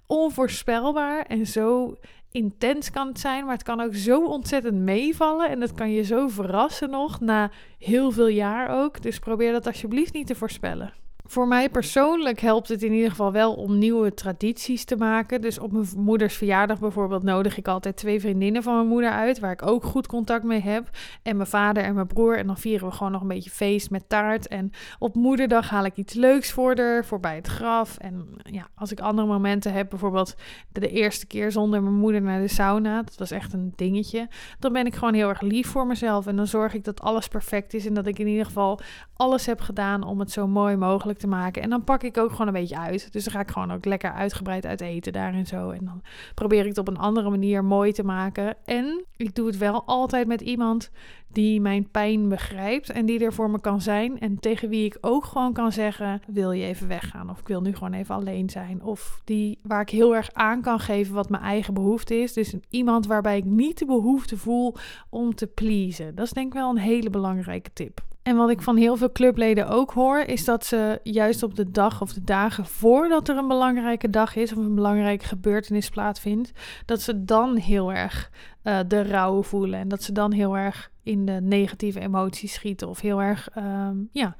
onvoorspelbaar 0.06 1.22
en 1.22 1.46
zo 1.46 1.96
intens 2.30 2.90
kan 2.90 3.08
het 3.08 3.20
zijn, 3.20 3.44
maar 3.44 3.54
het 3.54 3.62
kan 3.62 3.80
ook 3.80 3.94
zo 3.94 4.24
ontzettend 4.24 4.76
meevallen 4.76 5.50
en 5.50 5.60
dat 5.60 5.74
kan 5.74 5.90
je 5.90 6.02
zo 6.02 6.28
verrassen 6.28 6.90
nog 6.90 7.20
na 7.20 7.50
heel 7.78 8.10
veel 8.10 8.28
jaar 8.28 8.82
ook. 8.82 9.02
Dus 9.02 9.18
probeer 9.18 9.52
dat 9.52 9.66
alsjeblieft 9.66 10.12
niet 10.12 10.26
te 10.26 10.34
voorspellen. 10.34 10.92
Voor 11.28 11.48
mij 11.48 11.70
persoonlijk 11.70 12.40
helpt 12.40 12.68
het 12.68 12.82
in 12.82 12.92
ieder 12.92 13.10
geval 13.10 13.32
wel 13.32 13.54
om 13.54 13.78
nieuwe 13.78 14.14
tradities 14.14 14.84
te 14.84 14.96
maken. 14.96 15.40
Dus 15.40 15.58
op 15.58 15.72
mijn 15.72 15.86
moeders 15.96 16.34
verjaardag 16.36 16.78
bijvoorbeeld 16.78 17.22
nodig 17.22 17.56
ik 17.56 17.68
altijd 17.68 17.96
twee 17.96 18.20
vriendinnen 18.20 18.62
van 18.62 18.74
mijn 18.74 18.86
moeder 18.86 19.10
uit, 19.10 19.38
waar 19.38 19.52
ik 19.52 19.66
ook 19.66 19.84
goed 19.84 20.06
contact 20.06 20.44
mee 20.44 20.60
heb. 20.60 20.88
En 21.22 21.36
mijn 21.36 21.48
vader 21.48 21.82
en 21.82 21.94
mijn 21.94 22.06
broer. 22.06 22.38
En 22.38 22.46
dan 22.46 22.58
vieren 22.58 22.88
we 22.88 22.94
gewoon 22.94 23.12
nog 23.12 23.20
een 23.20 23.28
beetje 23.28 23.50
feest 23.50 23.90
met 23.90 24.08
taart. 24.08 24.48
En 24.48 24.70
op 24.98 25.14
moederdag 25.14 25.70
haal 25.70 25.84
ik 25.84 25.96
iets 25.96 26.14
leuks 26.14 26.50
voor 26.52 26.76
haar, 26.76 27.04
voorbij 27.04 27.34
het 27.34 27.46
graf. 27.46 27.98
En 27.98 28.28
ja, 28.36 28.68
als 28.74 28.92
ik 28.92 29.00
andere 29.00 29.28
momenten 29.28 29.72
heb, 29.72 29.90
bijvoorbeeld 29.90 30.34
de 30.72 30.88
eerste 30.88 31.26
keer 31.26 31.52
zonder 31.52 31.82
mijn 31.82 31.94
moeder 31.94 32.22
naar 32.22 32.40
de 32.40 32.48
sauna, 32.48 33.02
dat 33.02 33.16
was 33.16 33.30
echt 33.30 33.52
een 33.52 33.72
dingetje. 33.76 34.28
Dan 34.58 34.72
ben 34.72 34.86
ik 34.86 34.94
gewoon 34.94 35.14
heel 35.14 35.28
erg 35.28 35.40
lief 35.40 35.68
voor 35.68 35.86
mezelf. 35.86 36.26
En 36.26 36.36
dan 36.36 36.46
zorg 36.46 36.74
ik 36.74 36.84
dat 36.84 37.00
alles 37.00 37.28
perfect 37.28 37.74
is 37.74 37.86
en 37.86 37.94
dat 37.94 38.06
ik 38.06 38.18
in 38.18 38.26
ieder 38.26 38.46
geval 38.46 38.80
alles 39.16 39.46
heb 39.46 39.60
gedaan 39.60 40.02
om 40.02 40.20
het 40.20 40.30
zo 40.30 40.46
mooi 40.46 40.76
mogelijk 40.76 41.18
te 41.18 41.26
maken. 41.26 41.62
En 41.62 41.70
dan 41.70 41.84
pak 41.84 42.02
ik 42.02 42.18
ook 42.18 42.30
gewoon 42.30 42.46
een 42.46 42.52
beetje 42.52 42.78
uit. 42.78 43.12
Dus 43.12 43.24
dan 43.24 43.32
ga 43.32 43.40
ik 43.40 43.50
gewoon 43.50 43.72
ook 43.72 43.84
lekker 43.84 44.12
uitgebreid 44.12 44.66
uit 44.66 44.80
eten 44.80 45.12
daarin 45.12 45.46
zo. 45.46 45.70
En 45.70 45.84
dan 45.84 46.02
probeer 46.34 46.60
ik 46.60 46.68
het 46.68 46.78
op 46.78 46.88
een 46.88 46.98
andere 46.98 47.30
manier 47.30 47.64
mooi 47.64 47.92
te 47.92 48.04
maken. 48.04 48.56
En 48.64 49.04
ik 49.16 49.34
doe 49.34 49.46
het 49.46 49.58
wel 49.58 49.84
altijd 49.84 50.26
met 50.26 50.40
iemand 50.40 50.90
die 51.28 51.60
mijn 51.60 51.90
pijn 51.90 52.28
begrijpt 52.28 52.90
en 52.90 53.06
die 53.06 53.24
er 53.24 53.32
voor 53.32 53.50
me 53.50 53.60
kan 53.60 53.80
zijn. 53.80 54.20
En 54.20 54.40
tegen 54.40 54.68
wie 54.68 54.84
ik 54.84 54.98
ook 55.00 55.24
gewoon 55.24 55.52
kan 55.52 55.72
zeggen: 55.72 56.20
wil 56.26 56.52
je 56.52 56.64
even 56.64 56.88
weggaan? 56.88 57.30
Of 57.30 57.38
ik 57.40 57.48
wil 57.48 57.60
nu 57.60 57.74
gewoon 57.74 57.92
even 57.92 58.14
alleen 58.14 58.50
zijn. 58.50 58.82
Of 58.82 59.20
die 59.24 59.58
waar 59.62 59.80
ik 59.80 59.90
heel 59.90 60.14
erg 60.14 60.32
aan 60.32 60.60
kan 60.60 60.80
geven 60.80 61.14
wat 61.14 61.30
mijn 61.30 61.42
eigen 61.42 61.74
behoefte 61.74 62.14
is. 62.14 62.32
Dus 62.32 62.54
iemand 62.70 63.06
waarbij 63.06 63.36
ik 63.36 63.44
niet 63.44 63.78
de 63.78 63.86
behoefte 63.86 64.36
voel 64.36 64.74
om 65.10 65.34
te 65.34 65.46
pleasen. 65.46 66.14
Dat 66.14 66.26
is 66.26 66.32
denk 66.32 66.46
ik 66.46 66.52
wel 66.52 66.70
een 66.70 66.78
hele 66.78 67.10
belangrijke 67.10 67.70
tip. 67.72 68.04
En 68.26 68.36
wat 68.36 68.50
ik 68.50 68.62
van 68.62 68.76
heel 68.76 68.96
veel 68.96 69.12
clubleden 69.12 69.68
ook 69.68 69.90
hoor, 69.90 70.18
is 70.18 70.44
dat 70.44 70.64
ze 70.64 71.00
juist 71.02 71.42
op 71.42 71.54
de 71.54 71.70
dag 71.70 72.00
of 72.00 72.12
de 72.12 72.24
dagen 72.24 72.66
voordat 72.66 73.28
er 73.28 73.36
een 73.36 73.48
belangrijke 73.48 74.10
dag 74.10 74.36
is 74.36 74.52
of 74.52 74.58
een 74.58 74.74
belangrijke 74.74 75.24
gebeurtenis 75.24 75.88
plaatsvindt, 75.88 76.52
dat 76.84 77.00
ze 77.00 77.24
dan 77.24 77.56
heel 77.56 77.92
erg 77.92 78.30
uh, 78.64 78.78
de 78.88 79.02
rouw 79.02 79.42
voelen. 79.42 79.80
En 79.80 79.88
dat 79.88 80.02
ze 80.02 80.12
dan 80.12 80.32
heel 80.32 80.56
erg 80.56 80.90
in 81.02 81.24
de 81.24 81.40
negatieve 81.42 82.00
emoties 82.00 82.52
schieten 82.52 82.88
of 82.88 83.00
heel 83.00 83.22
erg 83.22 83.48
um, 83.56 84.08
ja, 84.12 84.36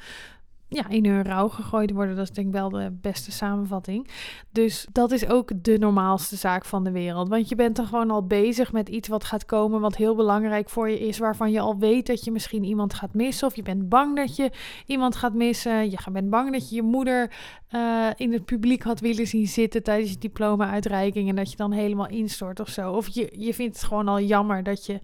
ja, 0.69 0.89
in 0.89 1.07
hun 1.07 1.25
rouw 1.25 1.49
gegooid 1.49 1.91
worden. 1.91 2.17
Dat 2.17 2.25
is 2.25 2.31
denk 2.31 2.47
ik 2.47 2.53
wel 2.53 2.69
de 2.69 2.97
beste 3.01 3.33
samenvatting. 3.33 4.09
Dus 4.51 4.87
dat 4.93 5.11
is 5.11 5.29
ook 5.29 5.51
de 5.63 5.79
normaalste 5.79 6.37
zaak 6.37 6.65
van 6.65 6.85
de 6.85 6.91
wereld. 6.91 7.29
Want 7.29 7.49
je 7.49 7.55
bent 7.55 7.77
dan 7.77 7.87
gewoon 7.87 8.11
al 8.11 8.27
bezig 8.27 8.73
met 8.73 8.89
iets 8.89 9.09
wat 9.09 9.25
gaat 9.25 9.45
komen, 9.45 9.81
wat 9.81 9.97
heel 9.97 10.15
belangrijk 10.15 10.69
voor 10.69 10.91
je 10.91 10.99
is, 10.99 11.19
waarvan 11.19 11.51
je 11.51 11.61
al 11.61 11.79
weet 11.79 12.07
dat 12.07 12.25
je 12.25 12.31
misschien 12.31 12.65
iemand 12.65 12.95
gaat 12.95 13.15
missen. 13.15 13.47
Of 13.47 13.57
je 13.57 13.63
bent 13.63 13.89
bang 13.89 14.17
dat 14.17 14.37
je 14.37 14.51
iemand 14.87 15.17
gaat 15.17 15.35
missen. 15.35 15.91
Je 15.91 15.99
bent 16.13 16.31
bang 16.31 16.53
dat 16.53 16.69
je 16.69 16.75
je 16.75 16.83
moeder 16.83 17.33
uh, 17.75 18.09
in 18.17 18.33
het 18.33 18.45
publiek 18.45 18.83
had 18.83 19.01
willen 19.01 19.27
zien 19.27 19.47
zitten 19.47 19.83
tijdens 19.83 20.11
je 20.11 20.19
diploma-uitreiking. 20.19 21.29
En 21.29 21.37
dat 21.37 21.51
je 21.51 21.57
dan 21.57 21.73
helemaal 21.73 22.09
instort 22.09 22.61
of 22.61 22.69
zo. 22.69 22.93
Of 22.93 23.09
je, 23.09 23.33
je 23.39 23.55
vindt 23.55 23.77
het 23.77 23.85
gewoon 23.85 24.09
al 24.09 24.21
jammer 24.21 24.63
dat 24.63 24.87
je 24.87 24.93
uh, 24.93 25.01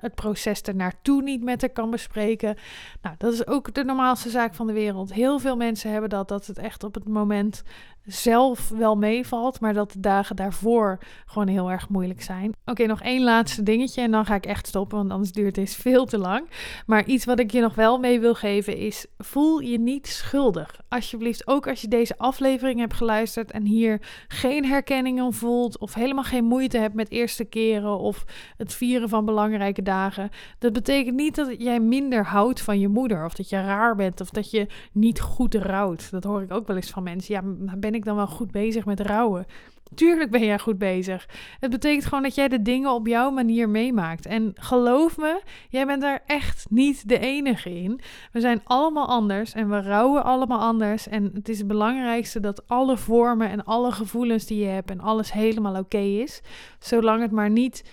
het 0.00 0.14
proces 0.14 0.62
ernaartoe 0.62 1.22
niet 1.22 1.42
met 1.42 1.60
haar 1.60 1.70
kan 1.70 1.90
bespreken. 1.90 2.56
Nou, 3.02 3.14
dat 3.18 3.32
is 3.32 3.46
ook 3.46 3.74
de 3.74 3.84
normaalste 3.84 4.30
zaak 4.30 4.54
van 4.54 4.66
de 4.66 4.72
wereld 4.72 4.84
wereld. 4.86 5.12
Heel 5.12 5.38
veel 5.38 5.56
mensen 5.56 5.90
hebben 5.90 6.10
dat, 6.10 6.28
dat 6.28 6.46
het 6.46 6.58
echt 6.58 6.84
op 6.84 6.94
het 6.94 7.08
moment 7.08 7.62
zelf 8.06 8.68
wel 8.68 8.96
meevalt, 8.96 9.60
maar 9.60 9.74
dat 9.74 9.92
de 9.92 10.00
dagen 10.00 10.36
daarvoor 10.36 10.98
gewoon 11.26 11.48
heel 11.48 11.70
erg 11.70 11.88
moeilijk 11.88 12.22
zijn. 12.22 12.52
Oké, 12.64 12.86
nog 12.86 13.02
één 13.02 13.22
laatste 13.22 13.62
dingetje 13.62 14.02
en 14.02 14.10
dan 14.10 14.26
ga 14.26 14.34
ik 14.34 14.46
echt 14.46 14.66
stoppen, 14.66 14.98
want 14.98 15.10
anders 15.10 15.32
duurt 15.32 15.54
dit 15.54 15.70
veel 15.74 16.04
te 16.04 16.18
lang. 16.18 16.48
Maar 16.86 17.06
iets 17.06 17.24
wat 17.24 17.38
ik 17.38 17.50
je 17.50 17.60
nog 17.60 17.74
wel 17.74 17.98
mee 17.98 18.20
wil 18.20 18.34
geven 18.34 18.76
is: 18.76 19.06
voel 19.18 19.58
je 19.58 19.78
niet 19.78 20.06
schuldig. 20.06 20.80
Alsjeblieft, 20.88 21.46
ook 21.46 21.68
als 21.68 21.80
je 21.80 21.88
deze 21.88 22.18
aflevering 22.18 22.80
hebt 22.80 22.94
geluisterd 22.94 23.50
en 23.50 23.64
hier 23.64 24.00
geen 24.28 24.64
herkenning 24.64 25.36
voelt, 25.36 25.78
of 25.78 25.94
helemaal 25.94 26.24
geen 26.24 26.44
moeite 26.44 26.78
hebt 26.78 26.94
met 26.94 27.10
eerste 27.10 27.44
keren 27.44 27.98
of 27.98 28.24
het 28.56 28.74
vieren 28.74 29.08
van 29.08 29.24
belangrijke 29.24 29.82
dagen. 29.82 30.30
Dat 30.58 30.72
betekent 30.72 31.16
niet 31.16 31.34
dat 31.34 31.54
jij 31.58 31.80
minder 31.80 32.24
houdt 32.24 32.60
van 32.60 32.78
je 32.78 32.88
moeder, 32.88 33.24
of 33.24 33.34
dat 33.34 33.48
je 33.48 33.60
raar 33.60 33.96
bent, 33.96 34.20
of 34.20 34.30
dat 34.30 34.50
je 34.50 34.66
niet 34.92 35.20
goed 35.20 35.54
rouwt. 35.54 36.10
Dat 36.10 36.24
hoor 36.24 36.42
ik 36.42 36.52
ook 36.52 36.66
wel 36.66 36.76
eens 36.76 36.90
van 36.90 37.02
mensen. 37.02 37.34
Ja, 37.34 37.42
ben 37.78 37.94
ik 37.94 37.95
dan 38.04 38.16
wel 38.16 38.26
goed 38.26 38.50
bezig 38.50 38.84
met 38.84 39.00
rouwen? 39.00 39.46
Tuurlijk 39.94 40.30
ben 40.30 40.44
jij 40.44 40.58
goed 40.58 40.78
bezig. 40.78 41.28
Het 41.60 41.70
betekent 41.70 42.04
gewoon 42.04 42.22
dat 42.22 42.34
jij 42.34 42.48
de 42.48 42.62
dingen 42.62 42.90
op 42.90 43.06
jouw 43.06 43.30
manier 43.30 43.68
meemaakt. 43.68 44.26
En 44.26 44.52
geloof 44.54 45.16
me, 45.16 45.42
jij 45.68 45.86
bent 45.86 46.00
daar 46.02 46.22
echt 46.26 46.66
niet 46.70 47.08
de 47.08 47.18
enige 47.18 47.82
in. 47.82 48.00
We 48.32 48.40
zijn 48.40 48.60
allemaal 48.64 49.06
anders 49.06 49.52
en 49.52 49.70
we 49.70 49.80
rouwen 49.80 50.24
allemaal 50.24 50.60
anders. 50.60 51.08
En 51.08 51.30
het 51.34 51.48
is 51.48 51.58
het 51.58 51.66
belangrijkste 51.66 52.40
dat 52.40 52.68
alle 52.68 52.96
vormen 52.96 53.50
en 53.50 53.64
alle 53.64 53.92
gevoelens 53.92 54.46
die 54.46 54.58
je 54.58 54.68
hebt 54.68 54.90
en 54.90 55.00
alles 55.00 55.32
helemaal 55.32 55.76
oké 55.76 55.98
is. 55.98 56.42
Zolang 56.78 57.22
het 57.22 57.30
maar 57.30 57.50
niet 57.50 57.84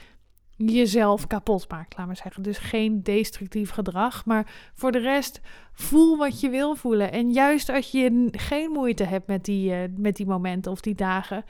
jezelf 0.55 1.27
kapot 1.27 1.69
maakt, 1.69 1.97
laat 1.97 2.05
maar 2.05 2.15
zeggen. 2.15 2.43
Dus 2.43 2.57
geen 2.57 3.03
destructief 3.03 3.69
gedrag, 3.69 4.25
maar 4.25 4.71
voor 4.73 4.91
de 4.91 4.99
rest 4.99 5.41
voel 5.73 6.17
wat 6.17 6.39
je 6.39 6.49
wil 6.49 6.75
voelen. 6.75 7.11
En 7.11 7.31
juist 7.31 7.69
als 7.69 7.91
je 7.91 8.27
geen 8.31 8.71
moeite 8.71 9.03
hebt 9.03 9.27
met 9.27 9.45
die, 9.45 9.71
uh, 9.71 9.77
met 9.97 10.15
die 10.15 10.25
momenten 10.25 10.71
of 10.71 10.81
die 10.81 10.95
dagen, 10.95 11.45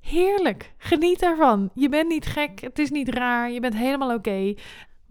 heerlijk, 0.00 0.72
geniet 0.76 1.20
daarvan. 1.20 1.70
Je 1.74 1.88
bent 1.88 2.08
niet 2.08 2.26
gek, 2.26 2.60
het 2.60 2.78
is 2.78 2.90
niet 2.90 3.08
raar, 3.08 3.50
je 3.50 3.60
bent 3.60 3.76
helemaal 3.76 4.14
oké. 4.14 4.54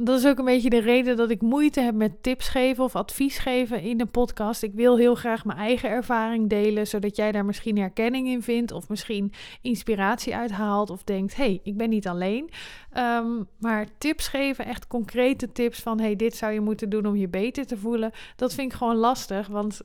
Dat 0.04 0.20
is 0.20 0.28
ook 0.28 0.38
een 0.38 0.46
beetje 0.46 0.70
de 0.70 0.80
reden 0.80 1.18
dat 1.18 1.30
ik 1.30 1.42
moeite 1.42 1.82
heb 1.82 1.96
met 1.96 2.24
tips 2.24 2.48
geven 2.48 2.84
of 2.84 2.96
advies 2.96 3.38
geven 3.38 3.82
in 3.82 3.98
de 3.98 4.06
podcast. 4.06 4.64
Ik 4.64 4.74
wil 4.74 4.98
heel 4.98 5.16
graag 5.16 5.46
mijn 5.46 5.58
eigen 5.58 5.90
ervaring 5.90 6.50
delen, 6.50 6.88
zodat 6.88 7.16
jij 7.16 7.32
daar 7.32 7.46
misschien 7.46 7.78
herkenning 7.78 8.28
in 8.28 8.42
vindt 8.42 8.72
of 8.72 8.90
misschien 8.90 9.34
inspiratie 9.62 10.36
uit 10.36 10.52
haalt 10.52 10.90
of 10.90 11.04
denkt: 11.04 11.36
hé, 11.36 11.44
hey, 11.44 11.60
ik 11.64 11.78
ben 11.78 11.90
niet 11.90 12.08
alleen. 12.08 12.50
Um, 12.98 13.48
maar 13.60 13.88
tips 13.98 14.28
geven, 14.28 14.66
echt 14.66 14.88
concrete 14.88 15.52
tips 15.52 15.80
van: 15.80 16.00
hey, 16.00 16.16
dit 16.16 16.36
zou 16.36 16.54
je 16.54 16.62
moeten 16.62 16.90
doen 16.90 17.06
om 17.06 17.16
je 17.16 17.28
beter 17.28 17.66
te 17.66 17.78
voelen, 17.78 18.12
dat 18.36 18.54
vind 18.54 18.72
ik 18.72 18.78
gewoon 18.78 18.96
lastig, 18.96 19.48
want 19.48 19.82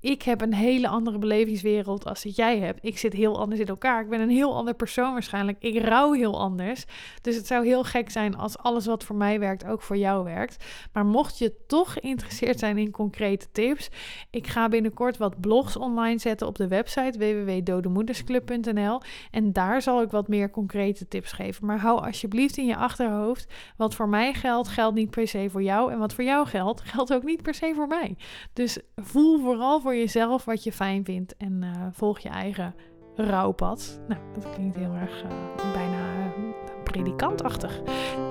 ik 0.00 0.22
heb 0.22 0.40
een 0.40 0.54
hele 0.54 0.88
andere 0.88 1.18
belevingswereld 1.18 2.04
als 2.04 2.22
dat 2.22 2.36
jij 2.36 2.58
hebt. 2.58 2.78
Ik 2.82 2.98
zit 2.98 3.12
heel 3.12 3.38
anders 3.38 3.60
in 3.60 3.66
elkaar. 3.66 4.02
Ik 4.02 4.08
ben 4.08 4.20
een 4.20 4.30
heel 4.30 4.56
ander 4.56 4.74
persoon 4.74 5.12
waarschijnlijk. 5.12 5.56
Ik 5.60 5.82
rouw 5.82 6.12
heel 6.12 6.40
anders. 6.40 6.84
Dus 7.20 7.36
het 7.36 7.46
zou 7.46 7.66
heel 7.66 7.84
gek 7.84 8.10
zijn 8.10 8.36
als 8.36 8.58
alles 8.58 8.86
wat 8.86 9.04
voor 9.04 9.16
mij 9.16 9.38
werkt 9.38 9.66
ook 9.66 9.82
voor 9.82 9.96
jou 9.96 10.24
werkt. 10.24 10.64
Maar 10.92 11.06
mocht 11.06 11.38
je 11.38 11.66
toch 11.66 11.92
geïnteresseerd 11.92 12.58
zijn 12.58 12.78
in 12.78 12.90
concrete 12.90 13.46
tips, 13.52 13.88
ik 14.30 14.46
ga 14.46 14.68
binnenkort 14.68 15.16
wat 15.16 15.40
blogs 15.40 15.76
online 15.76 16.18
zetten 16.18 16.46
op 16.46 16.56
de 16.56 16.68
website 16.68 17.18
www.dodemoedersclub.nl 17.18 19.00
en 19.30 19.52
daar 19.52 19.82
zal 19.82 20.02
ik 20.02 20.10
wat 20.10 20.28
meer 20.28 20.50
concrete 20.50 21.08
tips 21.08 21.32
geven. 21.32 21.66
Maar 21.66 21.78
hou 21.78 22.04
alsjeblieft 22.04 22.56
in 22.56 22.66
je 22.66 22.76
achterhoofd 22.76 23.52
wat 23.76 23.94
voor 23.94 24.08
mij 24.08 24.34
geldt, 24.34 24.68
geldt 24.68 24.94
niet 24.94 25.10
per 25.10 25.28
se 25.28 25.48
voor 25.50 25.62
jou 25.62 25.92
en 25.92 25.98
wat 25.98 26.12
voor 26.12 26.24
jou 26.24 26.46
geldt, 26.46 26.80
geldt 26.80 27.12
ook 27.12 27.22
niet 27.22 27.42
per 27.42 27.54
se 27.54 27.72
voor 27.74 27.86
mij. 27.86 28.16
Dus 28.52 28.78
voel 28.96 29.40
vooral 29.40 29.80
voor 29.80 29.89
voor 29.90 29.98
jezelf 29.98 30.44
wat 30.44 30.64
je 30.64 30.72
fijn 30.72 31.04
vindt 31.04 31.36
en 31.36 31.62
uh, 31.62 31.70
volg 31.92 32.18
je 32.18 32.28
eigen 32.28 32.74
rouwpad. 33.14 34.00
Nou, 34.08 34.20
dat 34.34 34.52
klinkt 34.54 34.76
heel 34.76 34.94
erg 34.94 35.24
uh, 35.24 35.72
bijna 35.72 35.98
uh, 35.98 36.44
predikantachtig. 36.84 37.80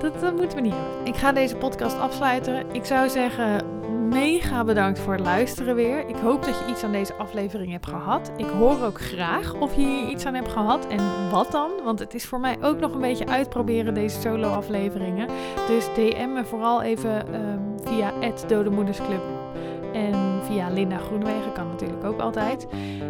Dat, 0.00 0.36
moeten 0.36 0.56
we 0.56 0.60
niet 0.60 0.74
hebben. 0.74 1.06
Ik 1.06 1.16
ga 1.16 1.32
deze 1.32 1.56
podcast 1.56 1.98
afsluiten. 1.98 2.70
Ik 2.72 2.84
zou 2.84 3.08
zeggen, 3.08 3.64
mega 4.08 4.64
bedankt 4.64 4.98
voor 4.98 5.12
het 5.12 5.22
luisteren 5.22 5.74
weer. 5.74 6.08
Ik 6.08 6.16
hoop 6.16 6.44
dat 6.44 6.58
je 6.58 6.70
iets 6.70 6.84
aan 6.84 6.92
deze 6.92 7.14
aflevering 7.14 7.72
hebt 7.72 7.86
gehad. 7.86 8.32
Ik 8.36 8.48
hoor 8.48 8.82
ook 8.82 9.00
graag 9.00 9.54
of 9.54 9.76
je 9.76 9.82
hier 9.82 10.08
iets 10.08 10.26
aan 10.26 10.34
hebt 10.34 10.52
gehad 10.52 10.86
en 10.86 11.30
wat 11.30 11.52
dan. 11.52 11.70
Want 11.84 11.98
het 11.98 12.14
is 12.14 12.26
voor 12.26 12.40
mij 12.40 12.56
ook 12.62 12.80
nog 12.80 12.94
een 12.94 13.00
beetje 13.00 13.26
uitproberen 13.26 13.94
deze 13.94 14.20
solo 14.20 14.48
afleveringen. 14.48 15.28
Dus 15.66 15.94
DM 15.94 16.32
me 16.32 16.44
vooral 16.44 16.82
even 16.82 17.34
um, 17.34 17.74
via 17.84 18.12
Dodemoedersclub 18.46 19.39
via 20.50 20.68
Linda 20.68 20.96
Groenewegen 20.96 21.52
kan 21.52 21.68
natuurlijk 21.68 22.04
ook 22.04 22.20
altijd. 22.20 22.66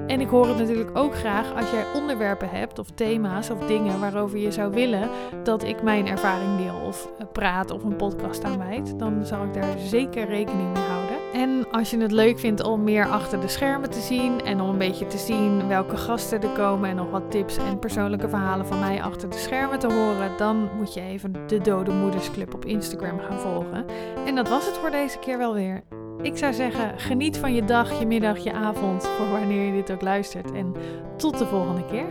En 0.07 0.21
ik 0.21 0.29
hoor 0.29 0.49
het 0.49 0.59
natuurlijk 0.59 0.91
ook 0.99 1.15
graag 1.15 1.55
als 1.55 1.71
jij 1.71 1.85
onderwerpen 1.95 2.49
hebt 2.51 2.79
of 2.79 2.91
thema's 2.95 3.51
of 3.51 3.67
dingen 3.67 4.01
waarover 4.01 4.39
je 4.39 4.51
zou 4.51 4.73
willen 4.73 5.09
dat 5.43 5.65
ik 5.65 5.83
mijn 5.83 6.07
ervaring 6.07 6.57
deel 6.57 6.81
of 6.87 7.09
praat 7.33 7.71
of 7.71 7.85
een 7.85 7.97
podcast 7.97 8.45
aanwijd. 8.45 8.99
Dan 8.99 9.27
zal 9.27 9.45
ik 9.45 9.55
daar 9.55 9.79
zeker 9.79 10.27
rekening 10.27 10.73
mee 10.73 10.83
houden. 10.83 11.17
En 11.33 11.67
als 11.71 11.91
je 11.91 11.99
het 11.99 12.13
leuk 12.13 12.39
vindt 12.39 12.63
om 12.63 12.85
meer 12.85 13.09
achter 13.09 13.41
de 13.41 13.49
schermen 13.49 13.91
te 13.91 14.01
zien 14.01 14.41
en 14.45 14.61
om 14.61 14.69
een 14.69 14.79
beetje 14.79 15.07
te 15.07 15.19
zien 15.19 15.69
welke 15.69 15.97
gasten 15.97 16.43
er 16.43 16.49
komen 16.49 16.91
en 16.91 16.97
nog 16.97 17.11
wat 17.11 17.31
tips 17.31 17.57
en 17.57 17.79
persoonlijke 17.79 18.29
verhalen 18.29 18.67
van 18.67 18.79
mij 18.79 19.03
achter 19.03 19.31
de 19.31 19.39
schermen 19.39 19.79
te 19.79 19.93
horen, 19.93 20.31
dan 20.37 20.69
moet 20.77 20.95
je 20.95 21.01
even 21.01 21.33
de 21.47 21.59
Dode 21.59 21.91
Moeders 21.91 22.31
Club 22.31 22.55
op 22.55 22.65
Instagram 22.65 23.19
gaan 23.19 23.39
volgen. 23.39 23.85
En 24.27 24.35
dat 24.35 24.49
was 24.49 24.67
het 24.67 24.79
voor 24.79 24.91
deze 24.91 25.19
keer 25.19 25.39
wel 25.39 25.55
weer. 25.55 25.83
Ik 26.23 26.37
zou 26.37 26.53
zeggen, 26.53 26.99
geniet 26.99 27.39
van 27.39 27.55
je 27.55 27.65
dag, 27.65 27.99
je 27.99 28.07
middag, 28.07 28.39
je 28.39 28.53
avond, 28.53 29.07
voor 29.07 29.31
wanneer 29.31 29.67
je 29.67 29.73
dit 29.73 29.93
ook 29.93 30.03
luistert. 30.03 30.53
En 30.53 30.75
tot 31.17 31.39
de 31.39 31.47
volgende 31.47 31.85
keer. 31.85 32.07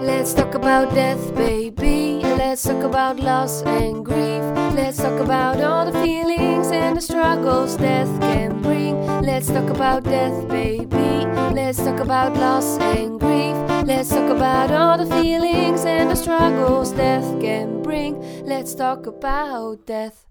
Let's 0.00 0.32
talk 0.32 0.54
about 0.54 0.94
death, 0.94 1.34
baby. 1.34 2.20
Let's 2.36 2.62
talk 2.62 2.82
about 2.82 3.22
loss 3.22 3.62
and 3.62 4.08
grief. 4.08 4.42
Let's 4.74 4.96
talk 4.96 5.20
about 5.20 5.60
all 5.60 5.92
the 5.92 5.98
feelings 5.98 6.70
and 6.70 6.94
the 6.94 7.00
struggles 7.00 7.76
death 7.76 8.18
can 8.18 8.60
bring. 8.60 9.20
Let's 9.20 9.46
talk 9.46 9.68
about 9.68 10.04
death, 10.04 10.48
baby. 10.48 11.26
Let's 11.54 11.78
talk 11.78 12.00
about 12.00 12.36
loss 12.36 12.78
and 12.78 13.20
grief. 13.20 13.56
Let's 13.86 14.08
talk 14.08 14.30
about 14.30 14.70
all 14.70 14.98
the 14.98 15.14
feelings 15.14 15.84
and 15.84 16.10
the 16.10 16.16
struggles 16.16 16.92
death 16.92 17.40
can 17.40 17.82
bring. 17.82 18.16
Let's 18.44 18.74
talk 18.74 19.06
about 19.06 19.86
death. 19.86 20.29